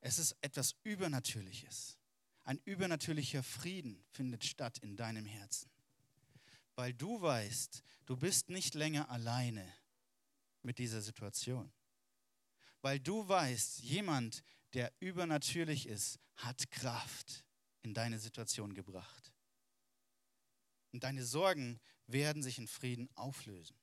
Es 0.00 0.18
ist 0.18 0.36
etwas 0.40 0.76
Übernatürliches. 0.84 1.98
Ein 2.44 2.60
übernatürlicher 2.64 3.42
Frieden 3.42 4.04
findet 4.12 4.44
statt 4.44 4.78
in 4.78 4.96
deinem 4.96 5.26
Herzen, 5.26 5.68
weil 6.76 6.94
du 6.94 7.20
weißt, 7.20 7.82
du 8.04 8.16
bist 8.16 8.48
nicht 8.48 8.74
länger 8.74 9.10
alleine 9.10 9.66
mit 10.62 10.78
dieser 10.78 11.02
Situation. 11.02 11.72
Weil 12.82 13.00
du 13.00 13.26
weißt, 13.26 13.80
jemand, 13.80 14.44
der 14.74 14.92
übernatürlich 15.00 15.88
ist, 15.88 16.20
hat 16.36 16.70
Kraft 16.70 17.44
in 17.82 17.94
deine 17.94 18.20
Situation 18.20 18.74
gebracht. 18.74 19.32
Und 20.92 21.02
deine 21.02 21.24
Sorgen 21.24 21.80
werden 22.06 22.42
sich 22.42 22.58
in 22.58 22.68
Frieden 22.68 23.08
auflösen. 23.14 23.76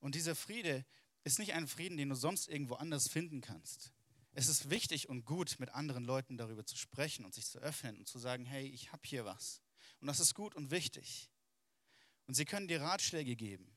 Und 0.00 0.14
dieser 0.14 0.34
Friede 0.34 0.84
ist 1.24 1.38
nicht 1.38 1.52
ein 1.52 1.68
Frieden, 1.68 1.96
den 1.96 2.08
du 2.08 2.14
sonst 2.14 2.48
irgendwo 2.48 2.74
anders 2.74 3.08
finden 3.08 3.40
kannst. 3.40 3.92
Es 4.32 4.48
ist 4.48 4.70
wichtig 4.70 5.08
und 5.08 5.24
gut, 5.24 5.58
mit 5.58 5.70
anderen 5.70 6.04
Leuten 6.04 6.36
darüber 6.36 6.64
zu 6.64 6.76
sprechen 6.76 7.24
und 7.24 7.34
sich 7.34 7.46
zu 7.46 7.58
öffnen 7.58 7.98
und 7.98 8.08
zu 8.08 8.18
sagen, 8.18 8.44
hey, 8.46 8.66
ich 8.66 8.92
habe 8.92 9.02
hier 9.04 9.24
was. 9.24 9.60
Und 10.00 10.06
das 10.06 10.20
ist 10.20 10.34
gut 10.34 10.54
und 10.54 10.70
wichtig. 10.70 11.28
Und 12.26 12.34
sie 12.34 12.44
können 12.44 12.68
dir 12.68 12.80
Ratschläge 12.80 13.34
geben. 13.36 13.76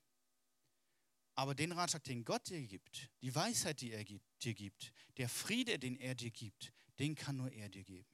Aber 1.36 1.56
den 1.56 1.72
Ratschlag, 1.72 2.04
den 2.04 2.24
Gott 2.24 2.48
dir 2.50 2.62
gibt, 2.62 3.10
die 3.22 3.34
Weisheit, 3.34 3.82
die 3.82 3.92
er 3.92 4.04
dir 4.04 4.54
gibt, 4.54 4.94
der 5.18 5.28
Friede, 5.28 5.80
den 5.80 5.96
er 5.96 6.14
dir 6.14 6.30
gibt, 6.30 6.72
den 7.00 7.16
kann 7.16 7.38
nur 7.38 7.52
er 7.52 7.70
dir 7.70 7.84
geben. 7.84 8.13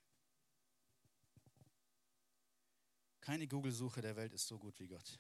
Keine 3.22 3.48
Google-Suche 3.48 4.02
der 4.02 4.16
Welt 4.16 4.34
ist 4.34 4.48
so 4.48 4.58
gut 4.58 4.80
wie 4.80 4.88
Gott. 4.88 5.20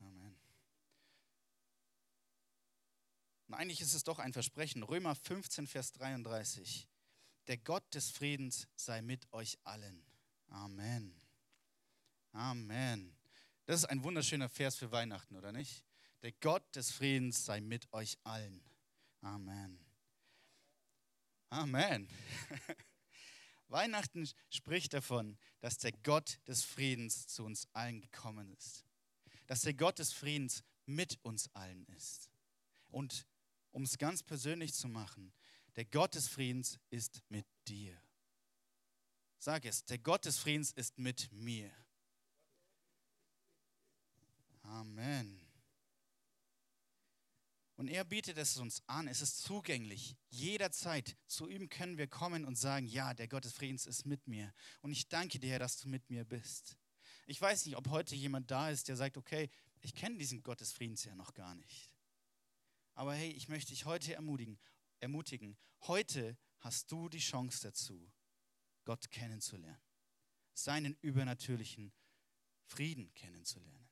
Amen. 0.00 0.36
Und 3.46 3.54
eigentlich 3.54 3.80
ist 3.80 3.92
es 3.94 4.04
doch 4.04 4.18
ein 4.18 4.32
Versprechen. 4.32 4.82
Römer 4.82 5.14
15, 5.14 5.66
Vers 5.66 5.92
33. 5.92 6.88
Der 7.46 7.58
Gott 7.58 7.84
des 7.94 8.10
Friedens 8.10 8.68
sei 8.76 9.02
mit 9.02 9.30
euch 9.32 9.58
allen. 9.64 10.02
Amen. 10.48 11.20
Amen. 12.32 13.14
Das 13.66 13.76
ist 13.76 13.84
ein 13.84 14.02
wunderschöner 14.02 14.48
Vers 14.48 14.76
für 14.76 14.90
Weihnachten, 14.90 15.36
oder 15.36 15.52
nicht? 15.52 15.84
Der 16.22 16.32
Gott 16.32 16.64
des 16.74 16.90
Friedens 16.90 17.44
sei 17.44 17.60
mit 17.60 17.92
euch 17.92 18.18
allen. 18.24 18.62
Amen. 19.20 19.78
Amen. 21.50 22.08
Weihnachten 23.72 24.28
spricht 24.50 24.92
davon, 24.92 25.36
dass 25.60 25.78
der 25.78 25.92
Gott 25.92 26.38
des 26.46 26.62
Friedens 26.62 27.26
zu 27.26 27.44
uns 27.44 27.66
allen 27.72 28.00
gekommen 28.00 28.50
ist. 28.52 28.84
Dass 29.46 29.62
der 29.62 29.74
Gott 29.74 29.98
des 29.98 30.12
Friedens 30.12 30.62
mit 30.86 31.18
uns 31.22 31.48
allen 31.54 31.84
ist. 31.86 32.30
Und 32.90 33.26
um 33.70 33.82
es 33.82 33.98
ganz 33.98 34.22
persönlich 34.22 34.74
zu 34.74 34.88
machen, 34.88 35.32
der 35.76 35.86
Gott 35.86 36.14
des 36.14 36.28
Friedens 36.28 36.78
ist 36.90 37.22
mit 37.28 37.46
dir. 37.66 37.98
Sag 39.38 39.64
es, 39.64 39.84
der 39.84 39.98
Gott 39.98 40.24
des 40.24 40.38
Friedens 40.38 40.72
ist 40.72 40.98
mit 40.98 41.32
mir. 41.32 41.70
Amen. 44.62 45.41
Und 47.82 47.88
er 47.88 48.04
bietet 48.04 48.38
es 48.38 48.58
uns 48.58 48.80
an, 48.86 49.08
es 49.08 49.22
ist 49.22 49.42
zugänglich. 49.42 50.16
Jederzeit 50.30 51.16
zu 51.26 51.48
ihm 51.48 51.68
können 51.68 51.98
wir 51.98 52.06
kommen 52.06 52.44
und 52.44 52.54
sagen, 52.54 52.86
ja, 52.86 53.12
der 53.12 53.26
Gott 53.26 53.44
des 53.44 53.54
Friedens 53.54 53.86
ist 53.86 54.06
mit 54.06 54.28
mir. 54.28 54.54
Und 54.82 54.92
ich 54.92 55.08
danke 55.08 55.40
dir, 55.40 55.58
dass 55.58 55.78
du 55.78 55.88
mit 55.88 56.08
mir 56.08 56.24
bist. 56.24 56.78
Ich 57.26 57.40
weiß 57.40 57.66
nicht, 57.66 57.76
ob 57.76 57.88
heute 57.88 58.14
jemand 58.14 58.52
da 58.52 58.70
ist, 58.70 58.86
der 58.86 58.94
sagt, 58.94 59.16
okay, 59.16 59.50
ich 59.80 59.96
kenne 59.96 60.16
diesen 60.16 60.44
Gott 60.44 60.60
des 60.60 60.70
Friedens 60.70 61.02
ja 61.02 61.16
noch 61.16 61.34
gar 61.34 61.56
nicht. 61.56 61.92
Aber 62.94 63.14
hey, 63.14 63.32
ich 63.32 63.48
möchte 63.48 63.72
dich 63.72 63.84
heute 63.84 64.14
ermutigen, 64.14 64.60
ermutigen. 65.00 65.58
Heute 65.80 66.38
hast 66.60 66.92
du 66.92 67.08
die 67.08 67.18
Chance 67.18 67.62
dazu, 67.62 68.12
Gott 68.84 69.10
kennenzulernen. 69.10 69.82
Seinen 70.54 70.96
übernatürlichen 71.00 71.92
Frieden 72.64 73.12
kennenzulernen. 73.14 73.88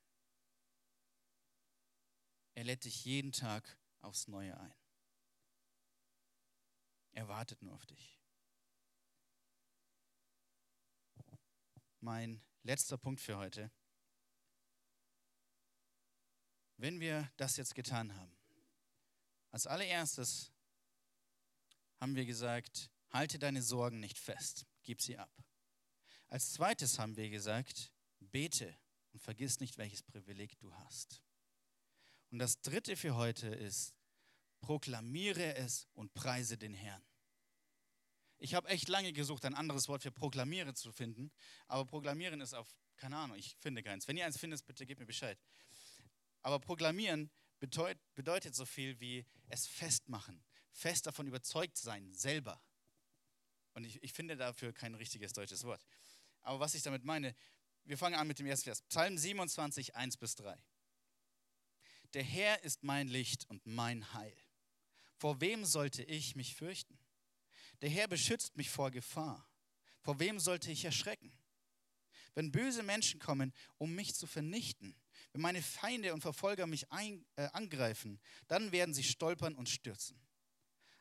Er 2.55 2.63
lädt 2.63 2.85
dich 2.85 3.05
jeden 3.05 3.33
Tag 3.33 3.80
aufs 4.01 4.29
Neue 4.29 4.59
ein. 4.59 4.75
Er 7.13 7.29
wartet 7.29 7.63
nur 7.63 7.75
auf 7.75 7.87
dich. 7.87 8.19
Mein 12.01 12.43
letzter 12.63 12.97
Punkt 12.97 13.21
für 13.21 13.37
heute. 13.37 13.71
Wenn 16.77 16.99
wir 16.99 17.31
das 17.37 17.57
jetzt 17.57 17.75
getan 17.75 18.17
haben, 18.17 18.35
als 19.51 19.67
allererstes 19.67 20.53
haben 22.01 22.15
wir 22.15 22.25
gesagt, 22.25 22.91
halte 23.11 23.39
deine 23.39 23.63
Sorgen 23.63 24.01
nicht 24.01 24.19
fest, 24.19 24.67
gib 24.83 25.03
sie 25.03 25.19
ab. 25.19 25.31
Als 26.29 26.53
zweites 26.53 26.99
haben 26.99 27.17
wir 27.17 27.29
gesagt, 27.29 27.93
bete 28.21 28.79
und 29.13 29.21
vergiss 29.21 29.61
nicht, 29.61 29.77
welches 29.77 30.03
Privileg 30.03 30.59
du 30.59 30.73
hast. 30.75 31.23
Und 32.31 32.39
das 32.39 32.61
dritte 32.61 32.97
für 32.97 33.17
heute 33.17 33.49
ist, 33.49 33.95
proklamiere 34.61 35.57
es 35.57 35.89
und 35.95 36.15
preise 36.15 36.57
den 36.57 36.75
Herrn. 36.75 37.03
Ich 38.39 38.55
habe 38.55 38.69
echt 38.69 38.89
lange 38.89 39.13
gesucht, 39.13 39.45
ein 39.45 39.55
anderes 39.55 39.89
Wort 39.89 40.03
für 40.03 40.13
proklamiere 40.13 40.73
zu 40.75 40.93
finden, 40.93 41.31
aber 41.67 41.85
proklamieren 41.85 42.41
ist 42.41 42.55
auf, 42.55 42.75
keine 42.97 43.17
Ahnung, 43.17 43.37
ich 43.37 43.57
finde 43.61 43.83
keins. 43.83 44.09
Wenn 44.09 44.17
ihr 44.17 44.25
eins 44.25 44.39
findet, 44.39 44.65
bitte 44.67 44.87
gebt 44.87 45.01
mir 45.01 45.07
Bescheid. 45.07 45.39
Aber 46.43 46.59
proklamieren 46.59 47.31
bedeutet, 47.59 48.01
bedeutet 48.15 48.55
so 48.55 48.65
viel 48.65 48.99
wie 49.01 49.27
es 49.49 49.67
festmachen, 49.67 50.43
fest 50.73 51.07
davon 51.07 51.27
überzeugt 51.27 51.77
sein, 51.77 52.13
selber. 52.13 52.63
Und 53.75 53.85
ich, 53.85 54.03
ich 54.03 54.13
finde 54.13 54.37
dafür 54.37 54.73
kein 54.73 54.95
richtiges 54.95 55.33
deutsches 55.33 55.65
Wort. 55.65 55.85
Aber 56.43 56.61
was 56.61 56.75
ich 56.75 56.83
damit 56.83 57.05
meine, 57.05 57.35
wir 57.85 57.99
fangen 57.99 58.15
an 58.15 58.27
mit 58.27 58.39
dem 58.39 58.47
ersten 58.47 58.65
Vers. 58.65 58.83
Psalm 58.83 59.19
27, 59.19 59.95
1 59.95 60.17
bis 60.17 60.35
3. 60.37 60.63
Der 62.15 62.23
Herr 62.25 62.63
ist 62.65 62.83
mein 62.83 63.09
Licht 63.09 63.49
und 63.49 63.65
mein 63.67 64.13
Heil. 64.15 64.37
Vor 65.17 65.41
wem 65.41 65.65
sollte 65.65 66.03
ich 66.03 66.35
mich 66.35 66.55
fürchten? 66.55 66.99
Der 67.83 67.91
Herr 67.91 68.09
beschützt 68.09 68.57
mich 68.57 68.71
vor 68.71 68.91
Gefahr. 68.91 69.47
Vor 70.01 70.19
wem 70.19 70.41
sollte 70.41 70.71
ich 70.71 70.85
erschrecken? 70.85 71.33
Wenn 72.35 72.53
böse 72.53 72.83
Menschen 72.83 73.21
kommen, 73.21 73.53
um 73.79 73.95
mich 73.95 74.15
zu 74.15 74.27
vernichten, 74.27 74.97
wenn 75.33 75.43
meine 75.43 75.63
Feinde 75.63 76.15
und 76.15 76.21
Verfolger 76.21 76.67
mich 76.67 76.91
ein, 76.91 77.25
äh, 77.37 77.49
angreifen, 77.53 78.21
dann 78.49 78.73
werden 78.73 78.95
sie 78.95 79.05
stolpern 79.05 79.55
und 79.55 79.69
stürzen. 79.69 80.21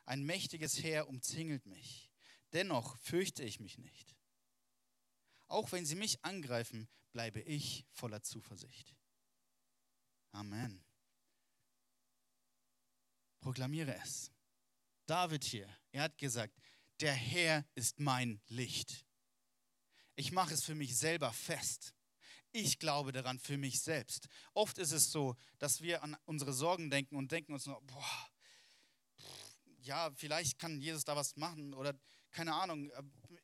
Ein 0.04 0.24
mächtiges 0.24 0.82
Heer 0.82 1.08
umzingelt 1.08 1.66
mich. 1.66 2.10
Dennoch 2.52 2.98
fürchte 2.98 3.44
ich 3.44 3.60
mich 3.60 3.78
nicht. 3.78 4.16
Auch 5.46 5.72
wenn 5.72 5.86
sie 5.86 5.96
mich 5.96 6.24
angreifen, 6.24 6.88
bleibe 7.12 7.40
ich 7.40 7.86
voller 7.90 8.22
Zuversicht. 8.22 8.94
Amen. 10.32 10.84
Proklamiere 13.40 13.94
es. 14.02 14.30
David 15.06 15.44
hier, 15.44 15.68
er 15.92 16.02
hat 16.04 16.18
gesagt, 16.18 16.54
der 17.00 17.14
Herr 17.14 17.64
ist 17.74 17.98
mein 17.98 18.40
Licht. 18.48 19.06
Ich 20.14 20.32
mache 20.32 20.54
es 20.54 20.62
für 20.62 20.74
mich 20.74 20.96
selber 20.96 21.32
fest. 21.32 21.94
Ich 22.52 22.78
glaube 22.78 23.12
daran 23.12 23.38
für 23.38 23.56
mich 23.56 23.80
selbst. 23.80 24.28
Oft 24.54 24.78
ist 24.78 24.92
es 24.92 25.10
so, 25.10 25.36
dass 25.58 25.80
wir 25.80 26.02
an 26.02 26.16
unsere 26.26 26.52
Sorgen 26.52 26.90
denken 26.90 27.16
und 27.16 27.32
denken 27.32 27.52
uns 27.52 27.66
nur, 27.66 27.80
boah, 27.82 28.30
ja, 29.82 30.10
vielleicht 30.14 30.58
kann 30.58 30.80
Jesus 30.80 31.04
da 31.04 31.16
was 31.16 31.36
machen 31.36 31.74
oder 31.74 31.94
keine 32.30 32.54
Ahnung, 32.54 32.92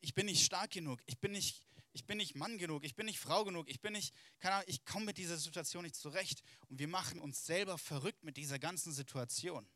ich 0.00 0.14
bin 0.14 0.26
nicht 0.26 0.44
stark 0.44 0.70
genug, 0.70 1.00
ich 1.06 1.18
bin 1.18 1.32
nicht, 1.32 1.66
ich 1.92 2.04
bin 2.04 2.18
nicht 2.18 2.37
Mann 2.37 2.59
genug, 2.59 2.85
ich 2.85 2.94
bin 2.94 3.06
nicht 3.06 3.18
Frau 3.18 3.44
genug, 3.44 3.68
ich 3.68 3.80
bin 3.80 3.92
nicht, 3.92 4.14
keine 4.38 4.56
Ahnung, 4.56 4.68
ich 4.68 4.85
komme 4.85 5.06
mit 5.06 5.18
dieser 5.18 5.38
Situation 5.38 5.85
nicht 5.85 5.96
zurecht 5.96 6.42
und 6.68 6.78
wir 6.78 6.88
machen 6.88 7.18
uns 7.18 7.46
selber 7.46 7.78
verrückt 7.78 8.22
mit 8.22 8.37
dieser 8.37 8.59
ganzen 8.59 8.92
Situation. 8.92 9.68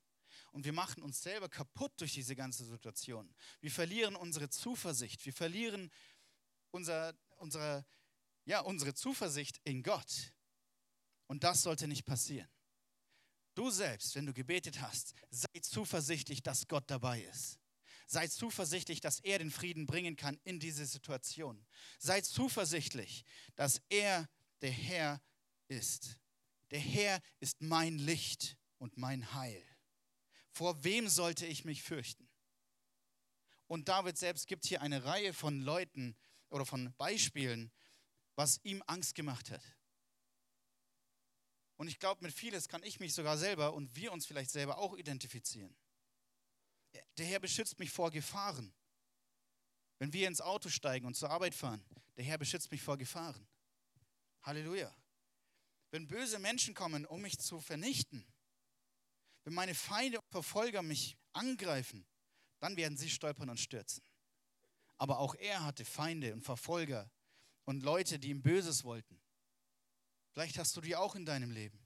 Und 0.52 0.64
wir 0.64 0.72
machen 0.72 1.02
uns 1.02 1.22
selber 1.22 1.48
kaputt 1.48 1.92
durch 1.98 2.12
diese 2.12 2.34
ganze 2.34 2.64
Situation. 2.64 3.32
Wir 3.60 3.70
verlieren 3.70 4.16
unsere 4.16 4.48
Zuversicht. 4.48 5.24
Wir 5.24 5.32
verlieren 5.32 5.90
unser, 6.70 7.14
unsere, 7.36 7.86
ja, 8.44 8.60
unsere 8.60 8.94
Zuversicht 8.94 9.60
in 9.64 9.82
Gott. 9.82 10.32
Und 11.26 11.44
das 11.44 11.62
sollte 11.62 11.86
nicht 11.86 12.04
passieren. 12.04 12.48
Du 13.54 13.70
selbst, 13.70 14.14
wenn 14.14 14.26
du 14.26 14.32
gebetet 14.32 14.80
hast, 14.80 15.14
sei 15.30 15.60
zuversichtlich, 15.60 16.42
dass 16.42 16.66
Gott 16.66 16.90
dabei 16.90 17.22
ist. 17.22 17.58
Sei 18.06 18.26
zuversichtlich, 18.26 19.00
dass 19.00 19.20
er 19.20 19.38
den 19.38 19.52
Frieden 19.52 19.86
bringen 19.86 20.16
kann 20.16 20.40
in 20.42 20.58
diese 20.58 20.84
Situation. 20.84 21.64
Sei 21.98 22.20
zuversichtlich, 22.22 23.24
dass 23.54 23.80
er 23.88 24.28
der 24.62 24.72
Herr 24.72 25.22
ist. 25.68 26.18
Der 26.70 26.80
Herr 26.80 27.20
ist 27.38 27.60
mein 27.60 27.98
Licht 27.98 28.56
und 28.78 28.96
mein 28.96 29.32
Heil. 29.34 29.62
Vor 30.60 30.84
wem 30.84 31.08
sollte 31.08 31.46
ich 31.46 31.64
mich 31.64 31.82
fürchten? 31.82 32.28
Und 33.66 33.88
David 33.88 34.18
selbst 34.18 34.46
gibt 34.46 34.66
hier 34.66 34.82
eine 34.82 35.04
Reihe 35.04 35.32
von 35.32 35.62
Leuten 35.62 36.14
oder 36.50 36.66
von 36.66 36.92
Beispielen, 36.98 37.72
was 38.34 38.60
ihm 38.62 38.84
Angst 38.86 39.14
gemacht 39.14 39.50
hat. 39.50 39.62
Und 41.78 41.88
ich 41.88 41.98
glaube, 41.98 42.22
mit 42.22 42.34
vieles 42.34 42.68
kann 42.68 42.82
ich 42.82 43.00
mich 43.00 43.14
sogar 43.14 43.38
selber 43.38 43.72
und 43.72 43.96
wir 43.96 44.12
uns 44.12 44.26
vielleicht 44.26 44.50
selber 44.50 44.76
auch 44.76 44.98
identifizieren. 44.98 45.74
Der 47.16 47.24
Herr 47.24 47.40
beschützt 47.40 47.78
mich 47.78 47.90
vor 47.90 48.10
Gefahren. 48.10 48.74
Wenn 49.98 50.12
wir 50.12 50.28
ins 50.28 50.42
Auto 50.42 50.68
steigen 50.68 51.06
und 51.06 51.14
zur 51.14 51.30
Arbeit 51.30 51.54
fahren, 51.54 51.82
der 52.18 52.24
Herr 52.24 52.36
beschützt 52.36 52.70
mich 52.70 52.82
vor 52.82 52.98
Gefahren. 52.98 53.48
Halleluja. 54.42 54.94
Wenn 55.90 56.06
böse 56.06 56.38
Menschen 56.38 56.74
kommen, 56.74 57.06
um 57.06 57.22
mich 57.22 57.38
zu 57.38 57.60
vernichten, 57.62 58.30
wenn 59.44 59.54
meine 59.54 59.74
Feinde 59.74 60.20
und 60.20 60.30
Verfolger 60.30 60.82
mich 60.82 61.16
angreifen, 61.32 62.06
dann 62.58 62.76
werden 62.76 62.96
sie 62.96 63.08
stolpern 63.08 63.50
und 63.50 63.58
stürzen. 63.58 64.02
Aber 64.98 65.18
auch 65.18 65.34
er 65.34 65.64
hatte 65.64 65.84
Feinde 65.84 66.32
und 66.32 66.42
Verfolger 66.42 67.10
und 67.64 67.82
Leute, 67.82 68.18
die 68.18 68.28
ihm 68.28 68.42
Böses 68.42 68.84
wollten. 68.84 69.20
Vielleicht 70.32 70.58
hast 70.58 70.76
du 70.76 70.80
die 70.80 70.94
auch 70.94 71.14
in 71.14 71.24
deinem 71.24 71.50
Leben. 71.50 71.78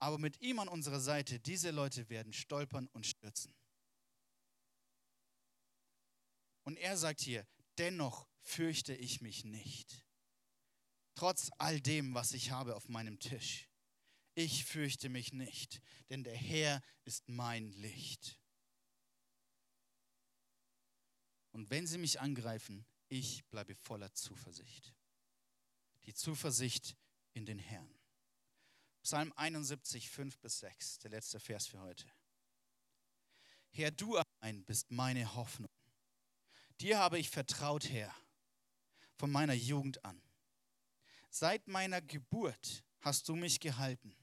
Aber 0.00 0.18
mit 0.18 0.40
ihm 0.40 0.58
an 0.58 0.68
unserer 0.68 1.00
Seite, 1.00 1.38
diese 1.38 1.70
Leute 1.70 2.08
werden 2.10 2.32
stolpern 2.32 2.88
und 2.92 3.06
stürzen. 3.06 3.54
Und 6.64 6.76
er 6.76 6.96
sagt 6.96 7.20
hier, 7.20 7.46
dennoch 7.78 8.26
fürchte 8.42 8.94
ich 8.94 9.20
mich 9.20 9.44
nicht. 9.44 10.04
Trotz 11.14 11.50
all 11.58 11.80
dem, 11.80 12.14
was 12.14 12.32
ich 12.32 12.50
habe 12.50 12.74
auf 12.74 12.88
meinem 12.88 13.18
Tisch 13.20 13.68
ich 14.34 14.64
fürchte 14.64 15.08
mich 15.08 15.32
nicht, 15.32 15.80
denn 16.10 16.24
der 16.24 16.36
Herr 16.36 16.82
ist 17.04 17.28
mein 17.28 17.70
Licht. 17.72 18.40
Und 21.52 21.70
wenn 21.70 21.86
sie 21.86 21.98
mich 21.98 22.20
angreifen, 22.20 22.84
ich 23.08 23.44
bleibe 23.46 23.76
voller 23.76 24.12
Zuversicht. 24.12 24.92
Die 26.04 26.14
Zuversicht 26.14 26.96
in 27.32 27.46
den 27.46 27.58
Herrn. 27.58 27.94
Psalm 29.02 29.32
71, 29.36 30.10
5 30.10 30.38
bis 30.38 30.58
6, 30.60 30.98
der 31.00 31.10
letzte 31.10 31.38
Vers 31.38 31.66
für 31.66 31.80
heute. 31.80 32.10
Herr, 33.70 33.90
du 33.90 34.16
allein 34.16 34.64
bist 34.64 34.90
meine 34.90 35.34
Hoffnung. 35.34 35.70
Dir 36.80 36.98
habe 36.98 37.18
ich 37.18 37.30
vertraut, 37.30 37.88
Herr, 37.88 38.14
von 39.16 39.30
meiner 39.30 39.54
Jugend 39.54 40.04
an. 40.04 40.20
Seit 41.30 41.68
meiner 41.68 42.00
Geburt 42.00 42.82
hast 43.00 43.28
du 43.28 43.36
mich 43.36 43.60
gehalten. 43.60 44.16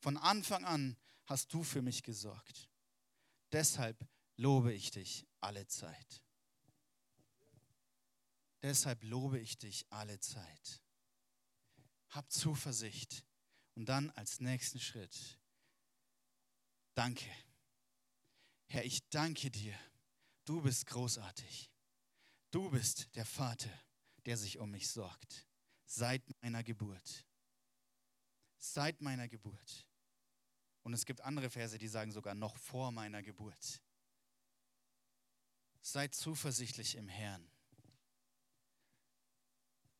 Von 0.00 0.16
Anfang 0.16 0.64
an 0.64 0.96
hast 1.26 1.52
du 1.52 1.62
für 1.62 1.82
mich 1.82 2.02
gesorgt. 2.02 2.68
Deshalb 3.52 4.06
lobe 4.36 4.72
ich 4.72 4.90
dich 4.90 5.26
alle 5.40 5.66
Zeit. 5.66 6.22
Deshalb 8.62 9.02
lobe 9.04 9.38
ich 9.38 9.58
dich 9.58 9.86
alle 9.90 10.18
Zeit. 10.20 10.82
Hab 12.10 12.30
Zuversicht. 12.32 13.24
Und 13.74 13.88
dann 13.88 14.10
als 14.10 14.40
nächsten 14.40 14.80
Schritt, 14.80 15.38
danke. 16.94 17.30
Herr, 18.66 18.84
ich 18.84 19.08
danke 19.08 19.52
dir. 19.52 19.78
Du 20.44 20.60
bist 20.60 20.86
großartig. 20.86 21.70
Du 22.50 22.70
bist 22.70 23.14
der 23.14 23.24
Vater, 23.24 23.70
der 24.26 24.36
sich 24.36 24.58
um 24.58 24.70
mich 24.70 24.88
sorgt. 24.88 25.46
Seit 25.84 26.22
meiner 26.42 26.64
Geburt. 26.64 27.24
Seit 28.56 29.00
meiner 29.00 29.28
Geburt. 29.28 29.87
Und 30.88 30.94
es 30.94 31.04
gibt 31.04 31.20
andere 31.20 31.50
Verse, 31.50 31.76
die 31.76 31.86
sagen 31.86 32.12
sogar 32.12 32.34
noch 32.34 32.56
vor 32.56 32.90
meiner 32.92 33.22
Geburt. 33.22 33.82
Seid 35.82 36.14
zuversichtlich 36.14 36.94
im 36.94 37.08
Herrn. 37.08 37.46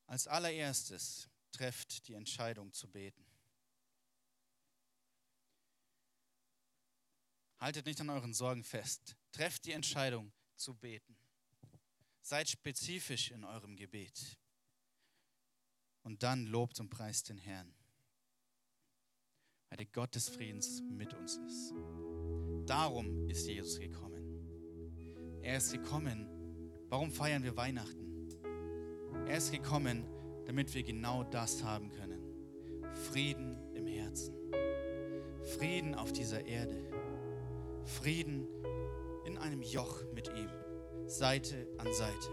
Als 0.07 0.27
allererstes 0.27 1.29
trefft 1.53 2.09
die 2.09 2.15
Entscheidung 2.15 2.73
zu 2.73 2.89
beten. 2.89 3.23
Haltet 7.59 7.85
nicht 7.85 8.01
an 8.01 8.09
euren 8.09 8.33
Sorgen 8.33 8.65
fest. 8.65 9.15
Trefft 9.31 9.67
die 9.67 9.73
Entscheidung 9.73 10.33
zu 10.57 10.75
beten. 10.75 11.19
Seid 12.23 12.49
spezifisch 12.49 13.31
in 13.31 13.45
eurem 13.45 13.77
Gebet. 13.77 14.39
Und 16.01 16.23
dann 16.23 16.47
lobt 16.47 16.81
und 16.81 16.89
preist 16.89 17.29
den 17.29 17.37
Herrn. 17.37 17.78
Weil 19.69 19.77
der 19.79 19.87
Gott 19.87 20.15
des 20.15 20.29
Friedens 20.29 20.83
mit 20.91 21.15
uns 21.15 21.37
ist. 21.47 21.75
Darum 22.67 23.29
ist 23.29 23.47
Jesus 23.47 23.79
gekommen. 23.79 24.09
Er 25.43 25.59
ist 25.59 25.73
gekommen. 25.73 26.29
Warum 26.89 27.11
feiern 27.11 27.43
wir 27.43 27.57
Weihnachten? 27.57 28.29
Er 29.27 29.37
ist 29.37 29.53
gekommen, 29.53 30.05
damit 30.47 30.75
wir 30.75 30.83
genau 30.83 31.25
das 31.25 31.63
haben 31.63 31.91
können. 31.91 32.23
Frieden 33.13 33.59
im 33.75 33.87
Herzen. 33.87 34.35
Frieden 35.59 35.95
auf 35.95 36.13
dieser 36.13 36.45
Erde. 36.45 36.77
Frieden 37.85 38.47
in 39.25 39.39
einem 39.39 39.63
Joch 39.63 40.03
mit 40.15 40.29
ihm, 40.29 40.51
Seite 41.07 41.69
an 41.79 41.93
Seite. 41.93 42.29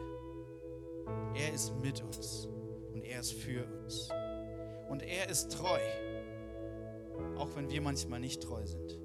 Er 1.35 1.53
ist 1.53 1.73
mit 1.81 2.01
uns 2.01 2.47
und 2.93 3.03
er 3.03 3.19
ist 3.19 3.33
für 3.33 3.65
uns. 3.65 4.09
Und 4.89 5.01
er 5.01 5.29
ist 5.29 5.51
treu, 5.51 5.79
auch 7.37 7.55
wenn 7.55 7.69
wir 7.69 7.81
manchmal 7.81 8.19
nicht 8.19 8.41
treu 8.41 8.65
sind. 8.65 8.99